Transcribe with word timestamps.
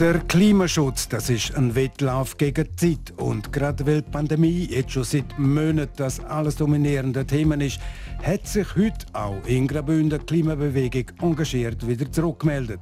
Der 0.00 0.18
Klimaschutz, 0.18 1.08
das 1.08 1.30
ist 1.30 1.54
ein 1.54 1.76
Wettlauf 1.76 2.36
gegen 2.36 2.64
die 2.64 2.96
Zeit. 2.96 3.16
Und 3.16 3.52
gerade 3.52 3.86
weil 3.86 4.02
die 4.02 4.10
Pandemie 4.10 4.66
jetzt 4.68 4.90
schon 4.90 5.04
seit 5.04 5.38
Monaten 5.38 5.92
das 5.96 6.18
alles 6.18 6.56
dominierende 6.56 7.24
Thema 7.24 7.54
ist, 7.60 7.78
hat 8.20 8.44
sich 8.44 8.74
heute 8.74 9.06
auch 9.12 9.40
in 9.46 9.68
Graubünden 9.68 10.26
Klimabewegung 10.26 11.04
engagiert 11.22 11.86
wieder 11.86 12.10
zurückgemeldet. 12.10 12.80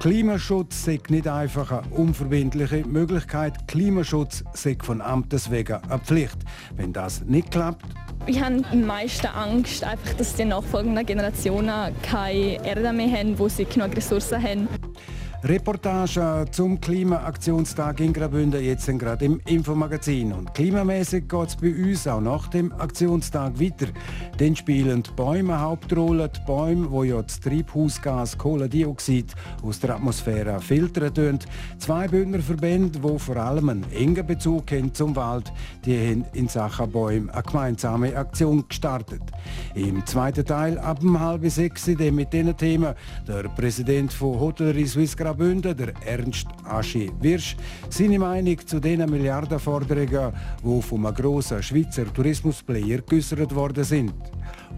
Klimaschutz 0.00 0.84
sei 0.84 0.98
nicht 1.08 1.28
einfach 1.28 1.70
eine 1.70 1.86
unverbindliche 1.90 2.84
Möglichkeit. 2.88 3.68
Klimaschutz 3.68 4.42
sei 4.52 4.76
von 4.82 5.00
Amtes 5.00 5.52
wegen 5.52 5.76
eine 5.88 6.00
Pflicht. 6.00 6.38
Wenn 6.74 6.92
das 6.92 7.24
nicht 7.24 7.52
klappt, 7.52 7.86
ich 8.26 8.42
habe 8.42 8.62
am 8.72 8.84
meisten 8.84 9.28
Angst, 9.28 9.84
einfach, 9.84 10.12
dass 10.14 10.34
die 10.34 10.44
nachfolgenden 10.44 11.06
Generationen 11.06 11.94
keine 12.02 12.66
Erde 12.66 12.92
mehr 12.92 13.10
haben, 13.10 13.38
wo 13.38 13.48
sie 13.48 13.64
genug 13.64 13.96
Ressourcen 13.96 14.42
haben. 14.42 14.68
Reportage 15.44 16.46
zum 16.50 16.80
Klimaaktionstag 16.80 18.00
in 18.00 18.12
Graubünden 18.12 18.60
jetzt 18.60 18.86
gerade 18.98 19.24
im 19.24 19.40
Infomagazin. 19.46 20.32
Und 20.32 20.52
klimamäßig 20.52 21.28
geht 21.28 21.48
es 21.48 21.54
bei 21.56 21.72
uns 21.72 22.08
auch 22.08 22.20
nach 22.20 22.48
dem 22.48 22.72
Aktionstag 22.72 23.60
weiter. 23.60 23.86
Dann 24.38 24.56
spielen 24.56 25.04
die 25.04 25.10
Bäume 25.12 25.60
Hauptrolle. 25.60 26.28
Die 26.28 26.40
Bäume, 26.44 26.88
die 26.88 27.10
ja 27.10 27.22
das 27.22 27.38
Treibhausgas 27.38 28.36
Kohlendioxid 28.36 29.32
aus 29.62 29.78
der 29.78 29.94
Atmosphäre 29.94 30.60
filtern 30.60 31.14
tun. 31.14 31.38
Zwei 31.78 32.08
Bündnerverbände, 32.08 32.98
die 32.98 33.18
vor 33.20 33.36
allem 33.36 33.68
einen 33.68 33.92
engen 33.92 34.26
Bezug 34.26 34.72
haben 34.72 34.92
zum 34.92 35.14
Wald, 35.14 35.52
die 35.84 35.96
haben 35.96 36.24
in 36.32 36.48
Sachen 36.48 36.90
Bäume 36.90 37.32
eine 37.32 37.42
gemeinsame 37.44 38.16
Aktion 38.16 38.64
gestartet. 38.68 39.22
Im 39.76 40.04
zweiten 40.04 40.44
Teil 40.44 40.78
ab 40.78 40.98
um 41.00 41.20
halb 41.20 41.48
sechs 41.48 41.86
mit 41.86 42.32
diesen 42.32 42.56
Themen 42.56 42.94
der 43.28 43.44
Präsident 43.50 44.12
von 44.12 44.40
Hotellerie 44.40 44.86
Swiss 44.86 45.16
Graubünden, 45.28 45.76
der 45.76 45.92
Ernst 46.06 46.46
Aschi 46.64 47.10
Wirsch, 47.20 47.54
seine 47.90 48.18
Meinung 48.18 48.56
zu 48.66 48.80
den 48.80 49.04
Milliardenforderungen, 49.10 50.32
die 50.64 50.82
vom 50.82 51.04
grossen 51.14 51.62
Schweizer 51.62 52.10
Tourismusplayer 52.14 53.02
geäußert 53.02 53.54
worden 53.54 53.84
sind. 53.84 54.14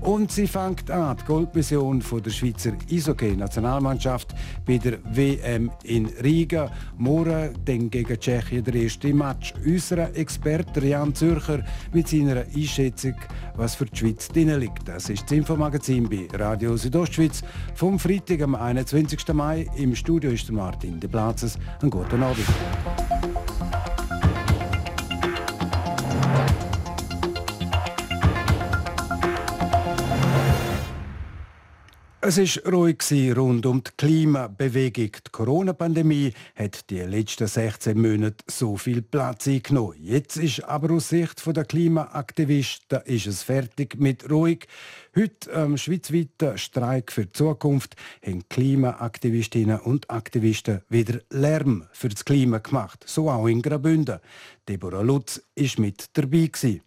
Und 0.02 0.32
sie 0.32 0.46
fängt 0.46 0.90
an, 0.90 1.16
die 1.18 1.24
Goldmission 1.24 2.02
der 2.24 2.30
Schweizer 2.30 2.72
Eishockey-Nationalmannschaft 2.90 4.34
bei 4.66 4.78
der 4.78 4.98
WM 5.14 5.70
in 5.84 6.06
Riga. 6.22 6.70
Morgen 6.96 7.50
dann 7.64 7.90
gegen 7.90 8.18
Tschechien 8.18 8.64
der 8.64 8.74
erste 8.74 9.12
Match. 9.12 9.52
Unser 9.64 10.16
Experte 10.16 10.86
Jan 10.86 11.14
Zürcher 11.14 11.62
mit 11.92 12.08
seiner 12.08 12.44
Einschätzung, 12.54 13.14
was 13.56 13.74
für 13.74 13.86
die 13.86 13.96
Schweiz 13.96 14.28
drin 14.28 14.58
liegt. 14.58 14.88
Das 14.88 15.10
ist 15.10 15.24
das 15.24 15.32
Infomagazin 15.32 16.08
bei 16.08 16.28
Radio 16.32 16.76
Südostschweiz 16.76 17.42
vom 17.74 17.98
Freitag, 17.98 18.40
am 18.40 18.54
21. 18.54 19.34
Mai. 19.34 19.68
Im 19.76 19.94
Studio 19.94 20.30
ist 20.30 20.50
Martin 20.50 20.98
de 20.98 21.10
Platzes. 21.10 21.58
Einen 21.82 21.90
guten 21.90 22.22
Abend. 22.22 22.46
Es 32.31 32.39
war 32.39 32.73
ruhig 32.73 33.03
rund 33.36 33.67
um 33.67 33.83
die 33.83 33.91
Klimabewegung. 33.97 35.11
Die 35.27 35.31
Corona-Pandemie 35.33 36.33
hat 36.55 36.89
die 36.89 37.00
letzten 37.00 37.48
16 37.48 38.00
Monate 38.00 38.45
so 38.47 38.77
viel 38.77 39.03
Platz 39.03 39.48
eingenommen. 39.48 39.97
Jetzt 40.00 40.36
ist 40.36 40.62
aber 40.62 40.95
aus 40.95 41.08
Sicht 41.08 41.45
der 41.45 41.64
Klimaaktivisten 41.64 43.01
ist 43.07 43.27
es 43.27 43.42
fertig 43.42 43.98
mit 43.98 44.30
ruhig. 44.30 44.69
Heute 45.17 45.52
am 45.52 45.77
schweizweiten 45.77 46.57
Streik 46.57 47.11
für 47.11 47.27
die 47.27 47.33
Zukunft 47.33 47.96
haben 48.24 48.48
Klimaaktivistinnen 48.48 49.80
und 49.80 50.08
Aktivisten 50.08 50.83
wieder 50.89 51.23
Lärm 51.30 51.89
für 51.90 52.11
das 52.11 52.24
Klima 52.24 52.58
gemacht. 52.58 53.02
So 53.08 53.29
auch 53.29 53.48
in 53.48 53.61
Graubünden. 53.61 54.20
Deborah 54.69 55.02
Lutz 55.02 55.42
war 55.57 55.80
mit 55.85 56.17
dabei. 56.17 56.46
Gewesen. 56.46 56.83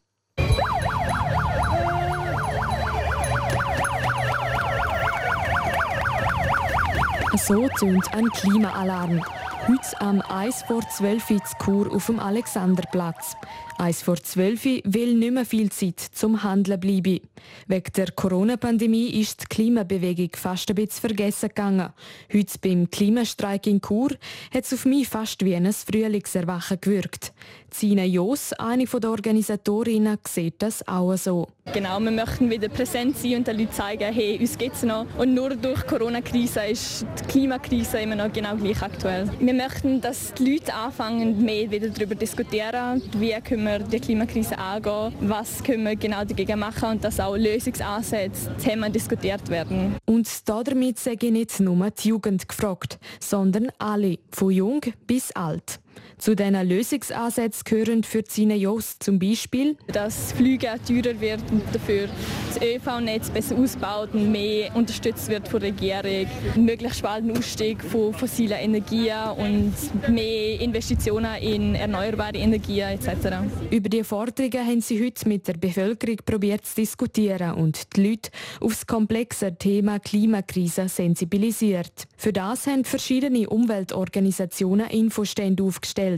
So 7.35 7.67
tönt 7.79 8.13
ein 8.13 8.29
Klimaalarm. 8.29 9.19
Heute 9.65 10.01
am 10.01 10.21
1 10.21 10.63
vor 10.63 10.87
12 10.87 11.31
Uhr 11.31 11.41
Kur 11.57 11.91
auf 11.91 12.05
dem 12.05 12.19
Alexanderplatz. 12.19 13.33
1 13.79 14.03
vor 14.03 14.17
12 14.17 14.65
Uhr 14.65 14.81
will 14.85 15.15
nicht 15.15 15.33
mehr 15.33 15.45
viel 15.45 15.71
Zeit 15.71 15.99
zum 15.99 16.43
Handeln 16.43 16.79
bleiben. 16.79 17.21
Wegen 17.65 17.93
der 17.95 18.11
Corona-Pandemie 18.11 19.19
ist 19.19 19.41
die 19.41 19.45
Klimabewegung 19.47 20.29
fast 20.35 20.69
ein 20.69 20.75
bisschen 20.75 21.01
vergessen 21.01 21.49
gegangen. 21.49 21.89
Heute 22.31 22.59
beim 22.61 22.91
Klimastreik 22.91 23.65
in 23.65 23.81
Chur 23.81 24.11
hat 24.53 24.65
es 24.65 24.73
auf 24.73 24.85
mich 24.85 25.09
fast 25.09 25.43
wie 25.43 25.55
ein 25.55 25.73
Frühlingserwachen 25.73 26.81
gewirkt. 26.81 27.33
Sina 27.73 28.03
Jos, 28.03 28.53
eine 28.53 28.85
der 28.85 29.09
Organisatorinnen, 29.09 30.19
sieht 30.27 30.61
das 30.61 30.87
auch 30.87 31.15
so. 31.17 31.47
Genau, 31.73 31.99
wir 31.99 32.11
möchten 32.11 32.49
wieder 32.49 32.69
präsent 32.69 33.17
sein 33.17 33.37
und 33.37 33.47
den 33.47 33.57
Leuten 33.57 33.71
zeigen, 33.71 34.13
hey, 34.13 34.37
uns 34.39 34.57
geht 34.57 34.73
es 34.73 34.83
noch. 34.83 35.07
Und 35.17 35.33
nur 35.33 35.55
durch 35.55 35.81
die 35.81 35.87
Corona-Krise 35.87 36.65
ist 36.65 37.05
die 37.19 37.23
Klimakrise 37.25 37.99
immer 37.99 38.15
noch 38.15 38.31
genau 38.31 38.55
gleich 38.57 38.81
aktuell. 38.81 39.29
Wir 39.39 39.53
möchten, 39.53 39.99
dass 39.99 40.33
die 40.35 40.53
Leute 40.53 40.73
anfangen, 40.73 41.43
mehr 41.43 41.71
wieder 41.71 41.89
darüber 41.89 42.13
diskutieren, 42.13 43.01
wie 43.17 43.33
können 43.41 43.63
wir 43.63 43.79
die 43.79 43.99
Klimakrise 43.99 44.57
angehen, 44.57 45.13
was 45.21 45.63
können 45.63 45.85
wir 45.85 45.95
genau 45.95 46.23
dagegen 46.23 46.59
machen 46.59 46.91
und 46.91 47.03
dass 47.03 47.19
auch 47.19 47.35
Lösungsansätze, 47.35 48.51
Themen 48.63 48.93
diskutiert 48.93 49.49
werden. 49.49 49.95
Und 50.05 50.29
damit 50.47 50.99
sage 50.99 51.27
ich 51.27 51.31
nicht 51.31 51.59
nur 51.59 51.89
die 51.89 52.09
Jugend 52.09 52.47
gefragt, 52.47 52.99
sondern 53.19 53.71
alle, 53.79 54.19
von 54.31 54.51
jung 54.51 54.81
bis 55.07 55.31
alt. 55.31 55.79
Zu 56.23 56.37
diesen 56.37 56.55
Lösungsansätzen 56.69 57.63
gehören 57.65 58.03
für 58.03 58.23
Zine 58.23 58.55
Jos 58.55 58.97
zum 58.97 59.19
Beispiel, 59.19 59.75
dass 59.87 60.31
Flüge 60.31 60.73
teurer 60.87 61.19
wird 61.19 61.41
und 61.51 61.63
dafür 61.73 62.07
das 62.47 62.61
ÖV-Netz 62.63 63.29
besser 63.29 63.57
ausgebaut 63.57 64.11
und 64.13 64.31
mehr 64.31 64.73
unterstützt 64.73 65.27
wird 65.27 65.49
von 65.49 65.59
der 65.59 65.71
Regierung, 65.71 66.27
möglichst 66.55 67.01
bald 67.01 67.25
ein 67.25 67.37
Ausstieg 67.37 67.83
von 67.83 68.13
fossilen 68.13 68.57
Energien 68.57 69.31
und 69.37 69.73
mehr 70.09 70.61
Investitionen 70.61 71.35
in 71.41 71.75
erneuerbare 71.75 72.37
Energien 72.37 72.87
etc. 72.87 73.39
Über 73.69 73.89
die 73.89 74.05
Forderungen 74.05 74.65
haben 74.65 74.79
sie 74.79 75.03
heute 75.03 75.27
mit 75.27 75.45
der 75.49 75.55
Bevölkerung 75.55 76.15
probiert 76.25 76.65
zu 76.65 76.75
diskutieren 76.75 77.55
und 77.55 77.97
die 77.97 78.11
Leute 78.11 78.31
auf 78.61 78.75
das 78.75 78.87
komplexe 78.87 79.57
Thema 79.57 79.99
Klimakrise 79.99 80.87
sensibilisiert. 80.87 82.07
Für 82.15 82.31
das 82.31 82.65
haben 82.65 82.85
verschiedene 82.85 83.49
Umweltorganisationen 83.49 84.89
Infostände 84.89 85.63
aufgestellt. 85.63 86.12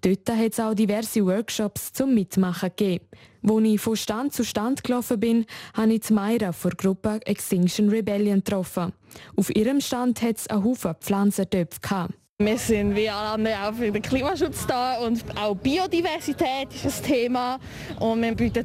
Dort 0.00 0.30
hat 0.30 0.52
es 0.52 0.60
auch 0.60 0.74
diverse 0.74 1.24
Workshops 1.24 1.92
zum 1.92 2.14
Mitmachen 2.14 2.70
gegeben. 2.76 3.04
Als 3.42 3.64
ich 3.64 3.80
von 3.80 3.96
Stand 3.96 4.32
zu 4.32 4.44
Stand 4.44 4.84
gelaufen 4.84 5.20
bin, 5.20 5.46
habe 5.74 5.92
ich 5.92 6.10
Mayra 6.10 6.52
von 6.52 6.70
der 6.70 6.76
Gruppe 6.76 7.20
Extinction 7.24 7.88
Rebellion 7.88 8.38
getroffen. 8.38 8.92
Auf 9.36 9.54
ihrem 9.54 9.80
Stand 9.80 10.20
hat 10.22 10.36
es 10.36 10.46
einen 10.48 10.64
Haufen 10.64 10.94
Pflanzentöpfe. 11.00 12.08
Wir 12.40 12.56
sind 12.56 12.94
wie 12.94 13.10
alle 13.10 13.30
anderen 13.30 13.58
auch 13.62 13.74
für 13.74 13.90
den 13.90 14.00
Klimaschutz 14.00 14.64
da 14.64 14.98
und 14.98 15.24
auch 15.36 15.56
Biodiversität 15.56 16.68
ist 16.72 16.86
ein 16.86 17.02
Thema. 17.02 17.58
Und 17.98 18.22
wir 18.22 18.32
bieten 18.32 18.64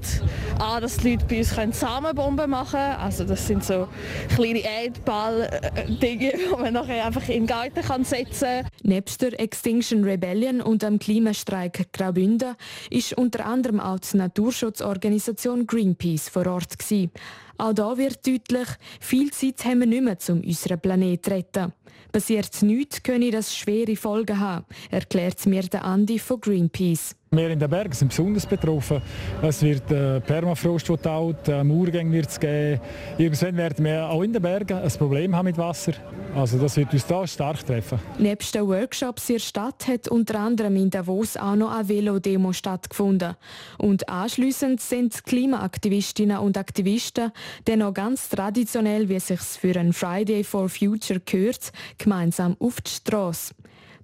an, 0.59 0.79
dass 0.79 0.97
die 0.97 1.13
Leute 1.13 1.25
bei 1.25 1.39
uns 1.39 1.79
Samenbomben 1.79 2.51
machen 2.51 2.79
können. 2.79 2.95
Also 2.97 3.23
das 3.23 3.47
sind 3.47 3.63
so 3.63 3.87
kleine 4.35 4.59
Erdball-Dinge, 4.59 6.33
die 6.37 6.55
man 6.55 6.73
nachher 6.73 7.03
einfach 7.03 7.27
in 7.29 7.47
Garten 7.47 8.03
setzen 8.03 8.61
kann. 8.61 8.67
Neben 8.83 9.17
der 9.19 9.39
Extinction 9.39 10.03
Rebellion 10.03 10.61
und 10.61 10.83
dem 10.83 10.99
Klimastreik 10.99 11.91
Graubünden 11.93 12.55
ist 12.91 13.17
unter 13.17 13.43
anderem 13.47 13.79
auch 13.79 13.97
die 13.97 14.17
Naturschutzorganisation 14.17 15.65
Greenpeace 15.65 16.29
vor 16.29 16.45
Ort. 16.45 16.77
Gewesen. 16.77 17.09
Auch 17.57 17.73
da 17.73 17.97
wird 17.97 18.25
deutlich, 18.25 18.67
viel 18.99 19.31
Zeit 19.31 19.65
haben 19.65 19.81
wir 19.81 19.87
nicht 19.87 20.03
mehr, 20.03 20.17
um 20.29 20.41
unseren 20.41 20.79
Planeten 20.79 21.23
zu 21.23 21.31
retten. 21.31 21.73
Passiert 22.11 22.61
nichts, 22.61 23.01
könne 23.01 23.31
das 23.31 23.55
schwere 23.55 23.95
Folgen 23.95 24.39
haben, 24.39 24.65
erklärt 24.91 25.45
mir 25.45 25.63
der 25.63 25.83
Andi 25.83 26.19
von 26.19 26.39
Greenpeace. 26.39 27.15
Wir 27.35 27.49
in 27.49 27.57
den 27.57 27.67
Bergen 27.67 27.93
sind 27.93 28.09
besonders 28.09 28.45
betroffen. 28.45 29.01
Es 29.41 29.63
wird 29.63 29.89
äh, 29.89 30.19
Permafrost, 30.21 30.87
der 30.87 31.01
taut, 31.01 31.47
äh, 31.47 31.63
Murgänge 31.63 32.11
wird 32.11 32.29
es 32.29 32.39
geben. 32.39 32.79
Irgendwann 33.17 33.57
werden 33.57 33.85
wir 33.85 34.07
auch 34.07 34.21
in 34.21 34.33
den 34.33 34.41
Bergen 34.41 34.77
ein 34.77 34.91
Problem 34.91 35.35
haben 35.35 35.45
mit 35.45 35.57
Wasser. 35.57 35.93
Also 36.35 36.59
das 36.59 36.77
wird 36.77 36.93
uns 36.93 37.07
da 37.07 37.25
stark 37.25 37.65
treffen. 37.65 37.97
Neben 38.19 38.45
den 38.53 38.67
Workshops 38.67 39.29
in 39.29 39.35
der 39.35 39.39
Stadt 39.39 39.87
hat 39.87 40.07
unter 40.09 40.41
anderem 40.41 40.75
in 40.75 40.91
Davos 40.91 41.35
auch 41.35 41.55
noch 41.55 41.75
eine 41.75 41.89
Velodemo 41.89 42.53
stattgefunden. 42.53 43.35
Und 43.79 44.07
anschliessend 44.09 44.79
sind 44.79 45.23
Klimaaktivistinnen 45.25 46.37
und 46.37 46.55
Aktivisten 46.55 47.31
dann 47.65 47.79
noch 47.79 47.95
ganz 47.95 48.29
traditionell, 48.29 49.09
wie 49.09 49.15
es 49.15 49.27
sich 49.27 49.39
für 49.41 49.79
ein 49.79 49.91
Friday 49.91 50.43
for 50.43 50.69
Future 50.69 51.19
gehört, 51.19 51.71
gemeinsam 51.97 52.55
auf 52.59 52.79
die 52.81 52.91
Straße. 52.91 53.55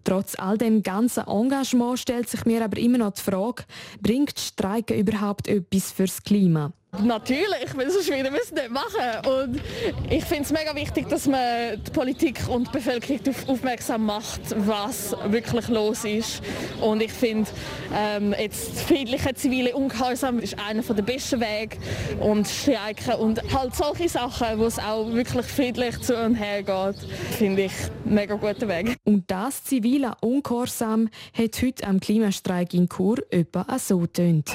Trotz 0.09 0.33
all 0.39 0.57
dem 0.57 0.81
ganzen 0.81 1.27
Engagement 1.27 1.99
stellt 1.99 2.27
sich 2.27 2.43
mir 2.43 2.65
aber 2.65 2.79
immer 2.79 2.97
noch 2.97 3.11
die 3.11 3.21
Frage, 3.21 3.65
bringt 4.01 4.39
Streiken 4.39 4.97
überhaupt 4.97 5.47
etwas 5.47 5.91
fürs 5.91 6.23
Klima? 6.23 6.73
Natürlich, 6.97 7.75
weil 7.75 7.89
sonst 7.91 8.09
würden 8.09 8.33
wir 8.33 8.41
es 8.41 8.51
nicht 8.51 8.69
machen. 8.71 9.27
Und 9.27 9.61
ich 10.09 10.25
finde 10.25 10.43
es 10.43 10.51
mega 10.51 10.75
wichtig, 10.75 11.07
dass 11.07 11.27
man 11.27 11.81
die 11.83 11.91
Politik 11.91 12.41
und 12.49 12.67
die 12.67 12.71
Bevölkerung 12.71 13.23
darauf 13.23 13.47
aufmerksam 13.47 14.05
macht, 14.05 14.41
was 14.55 15.15
wirklich 15.25 15.67
los 15.69 16.03
ist. 16.03 16.41
Und 16.81 17.01
ich 17.01 17.13
finde, 17.13 17.49
ähm, 17.95 18.33
jetzt 18.37 18.79
friedliche 18.81 19.33
zivile 19.35 19.75
Ungehorsam 19.75 20.39
ist 20.39 20.57
einer 20.59 20.81
der 20.81 21.03
besten 21.03 21.39
Wege. 21.39 21.77
Und 22.19 22.47
Streiken 22.47 23.13
und 23.15 23.41
halt 23.53 23.75
solche 23.75 24.09
Sachen, 24.09 24.57
wo 24.57 24.65
es 24.65 24.79
auch 24.79 25.11
wirklich 25.13 25.45
friedlich 25.45 26.01
zu 26.01 26.17
und 26.17 26.35
her 26.35 26.63
geht, 26.63 26.99
finde 27.37 27.63
ich 27.63 27.73
einen 28.03 28.15
mega 28.15 28.35
guten 28.35 28.67
Weg. 28.67 28.97
Und 29.05 29.29
das 29.29 29.63
zivile 29.63 30.13
Ungehorsam 30.21 31.09
hat 31.37 31.61
heute 31.61 31.87
am 31.87 31.99
Klimastreik 31.99 32.73
in 32.73 32.89
Chur 32.89 33.19
etwa 33.29 33.65
so 33.77 34.05
tönt. 34.07 34.49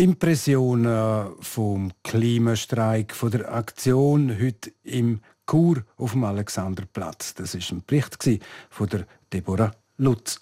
Impressionen 0.00 1.34
vom 1.40 1.92
Klimastreik, 2.02 3.14
von 3.14 3.30
der 3.30 3.52
Aktion 3.52 4.34
heute 4.40 4.72
im 4.82 5.20
Chur 5.46 5.84
auf 5.98 6.12
dem 6.12 6.24
Alexanderplatz. 6.24 7.34
Das 7.34 7.54
ist 7.54 7.70
ein 7.70 7.82
Bericht 7.86 8.16
von 8.70 8.88
Deborah 9.30 9.72
Lutz. 9.98 10.40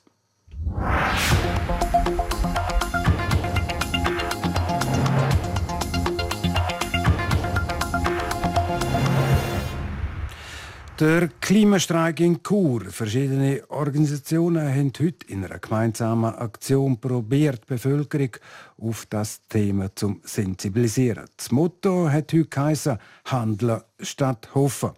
Der 10.98 11.28
Klimastreik 11.28 12.18
in 12.18 12.42
Chur. 12.42 12.86
Verschiedene 12.90 13.62
Organisationen 13.68 14.66
haben 14.66 14.92
heute 14.98 15.28
in 15.28 15.44
einer 15.44 15.60
gemeinsamen 15.60 16.34
Aktion 16.34 16.98
probiert, 16.98 17.60
die 17.62 17.74
Bevölkerung 17.74 18.30
auf 18.78 19.06
das 19.06 19.46
Thema 19.48 19.94
zu 19.94 20.16
sensibilisieren. 20.24 21.26
Das 21.36 21.52
Motto 21.52 22.10
hat 22.10 22.32
heute 22.32 22.46
geheißen, 22.46 22.98
Handeln 23.26 23.80
statt 24.00 24.48
Hoffen. 24.56 24.90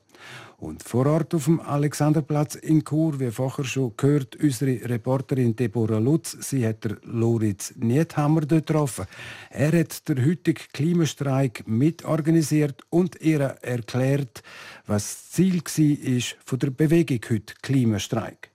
Und 0.60 0.82
vor 0.82 1.06
Ort 1.06 1.34
auf 1.34 1.46
dem 1.46 1.58
Alexanderplatz 1.58 2.54
in 2.54 2.84
Chur, 2.84 3.18
wie 3.18 3.30
vorher 3.30 3.64
schon 3.64 3.94
gehört, 3.96 4.36
unsere 4.36 4.90
Reporterin 4.90 5.56
Deborah 5.56 5.98
Lutz, 5.98 6.36
sie 6.38 6.66
hat 6.66 6.84
der 6.84 6.98
Loritz 7.02 7.72
Niethammer 7.76 8.42
dort 8.42 8.66
getroffen. 8.66 9.06
Er 9.48 9.72
hat 9.72 10.06
den 10.06 10.22
heutigen 10.22 10.62
Klimastreik 10.74 11.66
mitorganisiert 11.66 12.82
und 12.90 13.18
ihr 13.22 13.40
erklärt, 13.40 14.42
was 14.86 15.04
das 15.04 15.30
Ziel 15.30 15.62
war 15.64 16.38
von 16.44 16.58
der 16.58 16.70
Bewegung 16.70 17.20
heute 17.30 17.54
Klimastreik. 17.62 18.49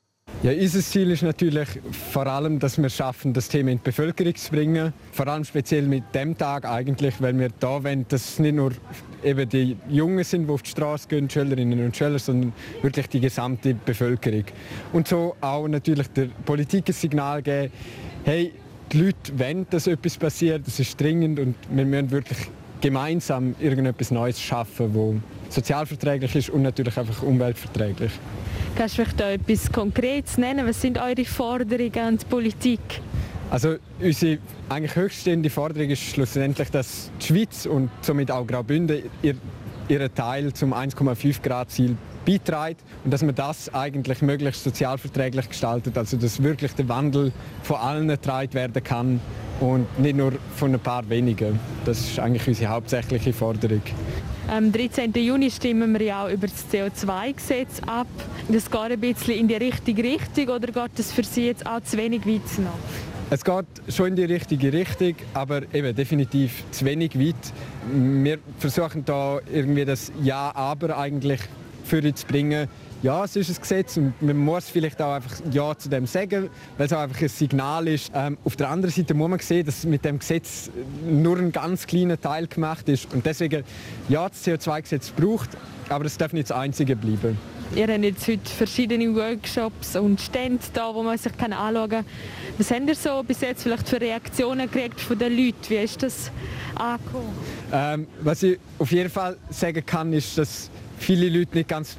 Ja, 0.46 0.52
unser 0.52 0.82
Ziel 0.82 1.10
ist 1.10 1.24
natürlich 1.24 1.68
vor 2.12 2.28
allem, 2.28 2.60
dass 2.60 2.80
wir 2.80 2.88
schaffen, 2.92 3.34
das 3.34 3.50
Thema 3.50 3.72
in 3.72 3.80
die 3.80 3.84
Bevölkerung 3.84 4.36
zu 4.36 4.52
bringen. 4.52 4.94
Vor 5.12 5.28
allem 5.28 5.44
speziell 5.44 5.88
mit 5.88 6.04
dem 6.14 6.38
Tag 6.38 6.66
eigentlich, 6.66 7.20
weil 7.20 7.36
wir 7.40 7.50
da 7.60 7.84
wollen, 7.84 8.06
dass 8.10 8.38
nicht 8.38 8.54
nur 8.54 8.74
eben 9.24 9.50
die 9.50 9.76
Jungen 9.90 10.24
sind, 10.24 10.46
die 10.46 10.54
auf 10.54 10.62
die 10.62 10.70
Straße 10.70 11.08
gehen, 11.08 11.28
Schülerinnen 11.28 11.84
und 11.84 11.98
Schüler, 11.98 12.20
sondern 12.20 12.54
wirklich 12.84 13.10
die 13.10 13.22
gesamte 13.22 13.74
Bevölkerung. 13.74 14.44
Und 14.94 15.08
so 15.08 15.36
auch 15.42 15.68
natürlich 15.68 16.10
der 16.10 16.28
Politik 16.46 16.90
ein 16.90 16.94
Signal 16.94 17.42
geben, 17.42 17.74
hey, 18.24 18.54
die 18.92 19.00
Leute 19.00 19.40
wollen, 19.40 19.66
dass 19.72 19.88
etwas 19.88 20.16
passiert, 20.16 20.68
das 20.68 20.80
ist 20.80 21.02
dringend 21.02 21.40
und 21.40 21.56
wir 21.72 21.86
müssen 21.86 22.12
wirklich 22.12 22.38
gemeinsam 22.86 23.56
irgendetwas 23.60 24.12
Neues 24.12 24.40
schaffen, 24.40 24.94
das 25.46 25.56
sozialverträglich 25.56 26.36
ist 26.36 26.50
und 26.52 26.62
natürlich 26.62 26.96
einfach 27.00 27.24
umweltverträglich. 27.24 28.12
Kannst 28.76 28.96
du 28.96 29.02
vielleicht 29.02 29.20
da 29.20 29.32
etwas 29.32 29.72
Konkretes 29.72 30.38
nennen? 30.38 30.68
Was 30.68 30.82
sind 30.82 31.00
eure 31.00 31.26
Forderungen 31.26 31.98
an 31.98 32.18
die 32.18 32.26
Politik? 32.26 32.80
Also 33.50 33.78
unsere 34.00 34.38
eigentlich 34.70 34.96
höchststehende 34.96 35.50
Forderung 35.50 35.90
ist 35.90 36.04
schlussendlich, 36.04 36.70
dass 36.70 37.10
die 37.20 37.26
Schweiz 37.26 37.66
und 37.66 37.90
somit 38.02 38.30
auch 38.30 38.46
Graubünden 38.46 39.02
ihr, 39.24 39.36
ihren 39.88 40.14
Teil 40.14 40.54
zum 40.54 40.72
1,5 40.72 41.42
Grad 41.42 41.72
Ziel 41.72 41.98
beiträgt 42.24 42.82
und 43.04 43.12
dass 43.12 43.24
man 43.24 43.34
das 43.34 43.74
eigentlich 43.74 44.22
möglichst 44.22 44.64
sozialverträglich 44.64 45.50
gestaltet, 45.50 45.98
also 45.98 46.18
dass 46.18 46.44
wirklich 46.44 46.74
der 46.74 46.88
Wandel 46.88 47.32
von 47.64 47.78
allen 47.78 48.10
ertragen 48.12 48.54
werden 48.54 48.84
kann 48.84 49.22
und 49.60 49.88
nicht 50.00 50.16
nur 50.16 50.34
von 50.56 50.74
ein 50.74 50.80
paar 50.80 51.08
wenigen. 51.10 51.60
Das 51.86 52.00
ist 52.00 52.20
eigentlich 52.20 52.48
unsere 52.48 52.72
hauptsächliche 52.72 53.34
Forderung. 53.34 53.82
Am 54.48 54.72
13. 54.72 55.12
Juni 55.14 55.50
stimmen 55.50 55.94
wir 55.94 56.06
ja 56.06 56.26
auch 56.26 56.30
über 56.30 56.48
das 56.48 56.66
CO2-Gesetz 56.72 57.82
ab. 57.88 58.08
Das 58.48 58.70
geht 58.70 58.80
ein 58.80 59.00
bisschen 59.00 59.34
in 59.40 59.48
die 59.48 59.56
richtige 59.56 60.04
Richtung 60.04 60.50
oder 60.50 60.68
geht 60.68 60.92
das 60.98 61.12
für 61.12 61.24
Sie 61.24 61.48
jetzt 61.48 61.66
auch 61.66 61.82
zu 61.82 61.98
wenig 61.98 62.28
weit 62.28 62.60
noch? 62.60 62.78
Es 63.32 63.44
geht 63.44 63.66
schon 63.90 64.10
in 64.10 64.16
die 64.16 64.26
richtige 64.26 64.72
Richtung, 64.72 65.16
aber 65.34 65.64
eben 65.74 65.96
definitiv 65.96 66.64
zu 66.70 66.86
wenig 66.86 67.20
weit. 67.20 67.36
Wir 67.92 68.38
versuchen 68.60 69.04
da 69.04 69.40
irgendwie 69.52 69.84
das 69.84 70.12
Ja-Aber 70.22 70.96
eigentlich 70.96 71.40
für 71.84 72.14
zu 72.14 72.28
bringen. 72.28 72.68
Ja, 73.06 73.24
es 73.24 73.36
ist 73.36 73.52
ein 73.52 73.62
Gesetz 73.62 73.98
und 73.98 74.20
man 74.20 74.36
muss 74.36 74.68
vielleicht 74.68 75.00
auch 75.00 75.14
einfach 75.14 75.36
Ja 75.52 75.78
zu 75.78 75.90
dem 75.90 76.08
sagen, 76.08 76.50
weil 76.76 76.88
es 76.88 76.92
auch 76.92 77.02
einfach 77.02 77.22
ein 77.22 77.30
Signal 77.30 77.88
ist. 77.88 78.12
Ähm, 78.16 78.36
auf 78.44 78.56
der 78.56 78.68
anderen 78.68 78.92
Seite 78.96 79.14
muss 79.14 79.30
man 79.30 79.38
sehen, 79.38 79.64
dass 79.64 79.86
mit 79.86 80.04
dem 80.04 80.18
Gesetz 80.18 80.72
nur 81.08 81.38
ein 81.38 81.52
ganz 81.52 81.86
kleiner 81.86 82.20
Teil 82.20 82.48
gemacht 82.48 82.90
ist 82.90 83.14
und 83.14 83.24
deswegen 83.24 83.64
ja, 84.10 84.28
das 84.28 84.44
CO2-Gesetz 84.44 85.12
braucht, 85.12 85.50
aber 85.88 86.06
es 86.06 86.18
darf 86.18 86.34
nicht 86.34 86.50
das 86.50 86.58
Einzige 86.58 86.96
bleiben. 86.96 87.38
Ihr 87.76 87.88
habt 87.88 88.04
jetzt 88.04 88.28
heute 88.28 88.50
verschiedene 88.50 89.14
Workshops 89.14 89.96
und 89.96 90.20
Stände 90.20 90.64
da, 90.74 90.92
wo 90.92 91.04
man 91.04 91.16
sich 91.20 91.32
anschauen 91.40 91.88
kann. 91.88 92.06
Was 92.58 92.72
habt 92.72 92.88
ihr 92.88 92.96
so 92.96 93.22
bis 93.22 93.40
jetzt 93.42 93.62
vielleicht 93.62 93.88
für 93.88 94.02
Reaktionen 94.02 94.68
gekriegt 94.68 95.00
von 95.00 95.20
den 95.20 95.32
Leuten? 95.32 95.58
Wie 95.68 95.76
ist 95.76 96.02
das 96.02 96.32
angekommen? 96.74 97.38
Ähm, 97.72 98.08
was 98.22 98.42
ich 98.42 98.58
auf 98.80 98.92
jeden 98.92 99.12
Fall 99.12 99.38
sagen 99.52 99.86
kann, 99.86 100.12
ist, 100.12 100.40
dass 100.40 100.72
viele 100.98 101.30
Leute 101.30 101.56
nicht 101.56 101.70
ganz 101.70 101.98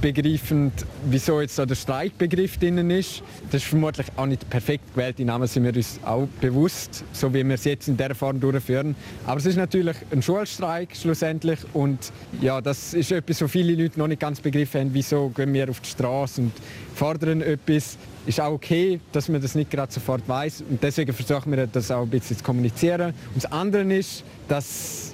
begreifen, 0.00 0.72
wieso 1.04 1.40
jetzt 1.40 1.58
da 1.58 1.66
der 1.66 1.74
Streikbegriff 1.74 2.58
drin 2.58 2.90
ist. 2.90 3.22
Das 3.50 3.62
ist 3.62 3.68
vermutlich 3.68 4.06
auch 4.16 4.26
nicht 4.26 4.48
perfekt 4.48 4.94
gewählt. 4.94 5.18
Die 5.18 5.24
Namen 5.24 5.46
sind 5.46 5.64
wir 5.64 5.74
uns 5.74 5.98
auch 6.04 6.26
bewusst, 6.40 7.04
so 7.12 7.32
wie 7.32 7.44
wir 7.44 7.54
es 7.54 7.64
jetzt 7.64 7.88
in 7.88 7.96
der 7.96 8.14
Form 8.14 8.40
durchführen. 8.40 8.94
Aber 9.26 9.38
es 9.38 9.46
ist 9.46 9.56
natürlich 9.56 9.96
ein 10.10 10.22
Schulstreik 10.22 10.94
schlussendlich 10.94 11.60
und 11.72 12.12
ja, 12.40 12.60
das 12.60 12.94
ist 12.94 13.12
etwas, 13.12 13.42
was 13.42 13.50
viele 13.50 13.74
Leute 13.80 13.98
noch 13.98 14.08
nicht 14.08 14.20
ganz 14.20 14.40
begriffen 14.40 14.80
haben. 14.80 14.90
Wieso 14.94 15.28
gehen 15.30 15.52
wir 15.52 15.68
auf 15.70 15.80
die 15.80 15.90
Straße 15.90 16.40
und 16.42 16.52
fordern 16.94 17.40
etwas? 17.42 17.98
Ist 18.26 18.40
auch 18.40 18.52
okay, 18.52 18.98
dass 19.12 19.28
man 19.28 19.40
das 19.40 19.54
nicht 19.54 19.70
gerade 19.70 19.92
sofort 19.92 20.28
weiß 20.28 20.64
und 20.68 20.82
deswegen 20.82 21.12
versuchen 21.12 21.52
wir 21.52 21.66
das 21.68 21.90
auch 21.90 22.02
ein 22.02 22.10
bisschen 22.10 22.36
zu 22.36 22.42
kommunizieren. 22.42 23.14
Und 23.34 23.44
das 23.44 23.52
andere 23.52 23.94
ist, 23.94 24.24
dass 24.48 25.05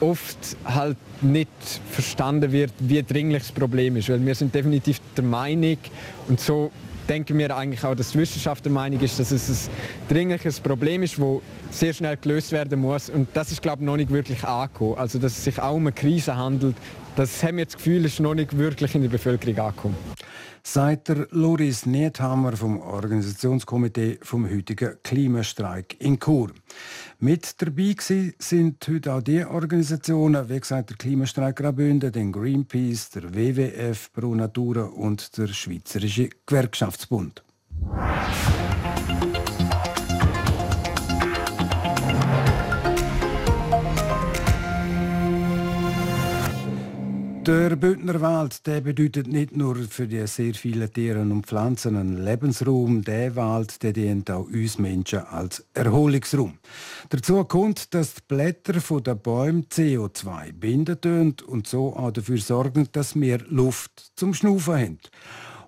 oft 0.00 0.56
halt 0.64 0.96
nicht 1.20 1.48
verstanden 1.90 2.52
wird, 2.52 2.72
wie 2.78 3.02
dringlich 3.02 3.42
das 3.42 3.52
Problem 3.52 3.96
ist. 3.96 4.08
Weil 4.08 4.24
wir 4.24 4.34
sind 4.34 4.54
definitiv 4.54 5.00
der 5.16 5.24
Meinung 5.24 5.78
und 6.28 6.40
so 6.40 6.70
denken 7.08 7.36
wir 7.38 7.54
eigentlich 7.56 7.84
auch, 7.84 7.94
dass 7.94 8.12
die 8.12 8.18
Wissenschaft 8.18 8.64
der 8.64 8.72
Meinung 8.72 9.00
ist, 9.00 9.18
dass 9.18 9.30
es 9.32 9.68
ein 9.68 10.08
dringliches 10.08 10.60
Problem 10.60 11.02
ist, 11.02 11.18
das 11.18 11.40
sehr 11.70 11.92
schnell 11.92 12.16
gelöst 12.16 12.52
werden 12.52 12.80
muss. 12.80 13.10
Und 13.10 13.28
das 13.34 13.50
ist, 13.52 13.60
glaube 13.60 13.82
ich, 13.82 13.86
noch 13.86 13.96
nicht 13.96 14.10
wirklich 14.10 14.44
angekommen. 14.44 14.96
Also, 14.98 15.18
dass 15.18 15.36
es 15.36 15.44
sich 15.44 15.60
auch 15.60 15.74
um 15.74 15.82
eine 15.82 15.92
Krise 15.92 16.36
handelt, 16.36 16.76
das 17.16 17.42
haben 17.42 17.58
wir 17.58 17.64
das 17.66 17.76
Gefühl, 17.76 18.04
ist 18.04 18.20
noch 18.20 18.34
nicht 18.34 18.56
wirklich 18.56 18.94
in 18.94 19.02
der 19.02 19.10
Bevölkerung 19.10 19.58
angekommen 19.58 19.96
sagt 20.62 21.08
der 21.08 21.26
Loris 21.30 21.86
Niethammer 21.86 22.56
vom 22.56 22.80
Organisationskomitee 22.80 24.18
vom 24.22 24.48
heutigen 24.48 24.96
Klimastreik 25.02 25.96
in 26.00 26.18
Chur. 26.18 26.52
Mit 27.18 27.60
dabei 27.60 27.96
sind 28.38 28.86
heute 28.88 29.14
auch 29.14 29.22
die 29.22 29.44
Organisationen, 29.44 30.48
wie 30.48 30.60
gesagt, 30.60 30.90
der 30.90 30.96
Klimastreik 30.96 31.56
Graubünden, 31.56 32.12
den 32.12 32.32
Greenpeace, 32.32 33.10
der 33.10 33.34
WWF, 33.34 34.12
Pro 34.12 34.34
Natura 34.34 34.84
und 34.84 35.36
der 35.38 35.48
Schweizerische 35.48 36.30
Gewerkschaftsbund. 36.46 37.42
Der 47.44 47.74
Bündner 47.74 48.20
Wald 48.20 48.64
der 48.68 48.80
bedeutet 48.82 49.26
nicht 49.26 49.56
nur 49.56 49.74
für 49.74 50.06
die 50.06 50.24
sehr 50.28 50.54
vielen 50.54 50.88
Tiere 50.92 51.22
und 51.22 51.44
Pflanzen 51.44 51.96
einen 51.96 52.24
Lebensraum. 52.24 53.02
Der 53.02 53.34
Wald 53.34 53.82
der 53.82 53.92
dient 53.92 54.30
auch 54.30 54.46
uns 54.46 54.78
Menschen 54.78 55.26
als 55.26 55.66
Erholungsraum. 55.74 56.58
Dazu 57.08 57.42
kommt, 57.42 57.94
dass 57.94 58.14
die 58.14 58.20
Blätter 58.28 58.74
der 59.00 59.16
Bäume 59.16 59.62
CO2 59.62 60.52
binden 60.52 61.34
und 61.44 61.66
so 61.66 61.96
auch 61.96 62.12
dafür 62.12 62.38
sorgen, 62.38 62.88
dass 62.92 63.16
wir 63.16 63.40
Luft 63.48 64.12
zum 64.14 64.34
Schnaufen 64.34 64.74
haben. 64.74 64.98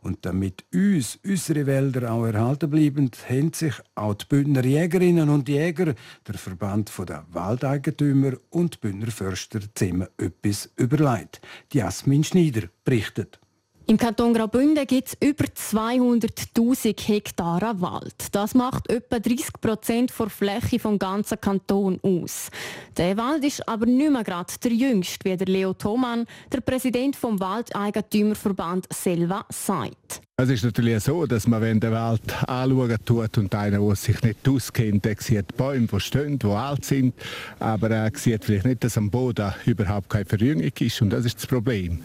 Und 0.04 0.18
damit 0.26 0.64
uns 0.74 1.18
unsere 1.24 1.64
Wälder 1.64 2.12
auch 2.12 2.26
erhalten 2.26 2.68
bleiben, 2.68 3.10
haben 3.26 3.54
sich 3.54 3.72
auch 3.94 4.12
die 4.12 4.26
Bündner 4.26 4.62
Jägerinnen 4.62 5.30
und 5.30 5.48
Jäger, 5.48 5.94
der 6.28 6.34
Verband 6.34 6.92
der 7.08 7.24
Waldeigentümer 7.32 8.34
und 8.50 8.82
Bündner 8.82 9.10
Förster 9.10 9.60
zusammen 9.74 10.08
etwas 10.18 10.70
überlegt. 10.76 11.40
Jasmin 11.72 12.22
Schneider 12.22 12.68
berichtet. 12.84 13.40
Im 13.86 13.98
Kanton 13.98 14.32
Graubünden 14.32 14.86
gibt 14.86 15.08
es 15.08 15.16
über 15.20 15.44
200.000 15.44 16.98
Hektar 17.06 17.60
Wald. 17.82 18.14
Das 18.32 18.54
macht 18.54 18.88
etwa 18.88 19.18
30 19.18 19.60
Prozent 19.60 20.12
der 20.18 20.30
Fläche 20.30 20.78
vom 20.78 20.98
ganzen 20.98 21.38
Kanton 21.38 22.00
aus. 22.02 22.50
Der 22.96 23.18
Wald 23.18 23.44
ist 23.44 23.68
aber 23.68 23.84
nicht 23.84 24.10
mehr 24.10 24.24
gerade 24.24 24.54
der 24.62 24.72
jüngste, 24.72 25.28
wie 25.28 25.36
der 25.36 25.48
Leo 25.48 25.74
Thomann, 25.74 26.24
der 26.50 26.62
Präsident 26.62 27.14
vom 27.14 27.38
Waldeigentümerverband 27.38 28.86
Selva, 28.90 29.44
sagt. 29.50 30.22
Es 30.36 30.50
ist 30.50 30.64
natürlich 30.64 31.04
so, 31.04 31.26
dass 31.26 31.46
man, 31.46 31.62
wenn 31.62 31.78
der 31.78 31.92
Wald 31.92 32.20
anschauen 32.48 32.96
tut 33.04 33.38
und 33.38 33.54
einer, 33.54 33.78
der 33.78 33.94
sich 33.94 34.20
nicht 34.20 34.48
auskennt, 34.48 35.04
der 35.04 35.14
sieht 35.20 35.56
Bäume, 35.56 35.86
die 35.86 36.00
stehen, 36.00 36.40
die 36.40 36.48
alt 36.48 36.84
sind, 36.84 37.14
aber 37.60 37.88
er 37.88 38.10
sieht 38.16 38.44
vielleicht 38.44 38.66
nicht, 38.66 38.82
dass 38.82 38.98
am 38.98 39.10
Boden 39.12 39.54
überhaupt 39.64 40.10
keine 40.10 40.24
Verjüngung 40.24 40.72
ist 40.80 41.00
und 41.00 41.10
das 41.10 41.24
ist 41.24 41.36
das 41.36 41.46
Problem. 41.46 42.00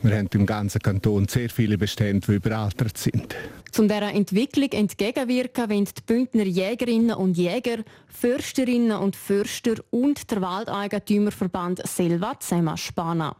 Wir 0.00 0.16
haben 0.16 0.30
im 0.32 0.46
ganzen 0.46 0.80
Kanton 0.80 1.28
sehr 1.28 1.50
viele 1.50 1.76
Bestände, 1.76 2.26
die 2.26 2.36
überaltert 2.36 2.96
sind. 2.96 3.36
Um 3.76 3.88
dieser 3.88 4.14
Entwicklung 4.14 4.70
entgegenwirken 4.70 5.68
wollen 5.68 5.84
die 5.84 6.02
Bündner 6.06 6.44
Jägerinnen 6.44 7.16
und 7.16 7.36
Jäger, 7.36 7.78
Försterinnen 8.06 8.96
und 8.96 9.16
Förster 9.16 9.74
und 9.90 10.30
der 10.30 10.40
Waldeigentümerverband 10.40 11.86
selber 11.86 12.34
zusammenspannen. 12.38 13.32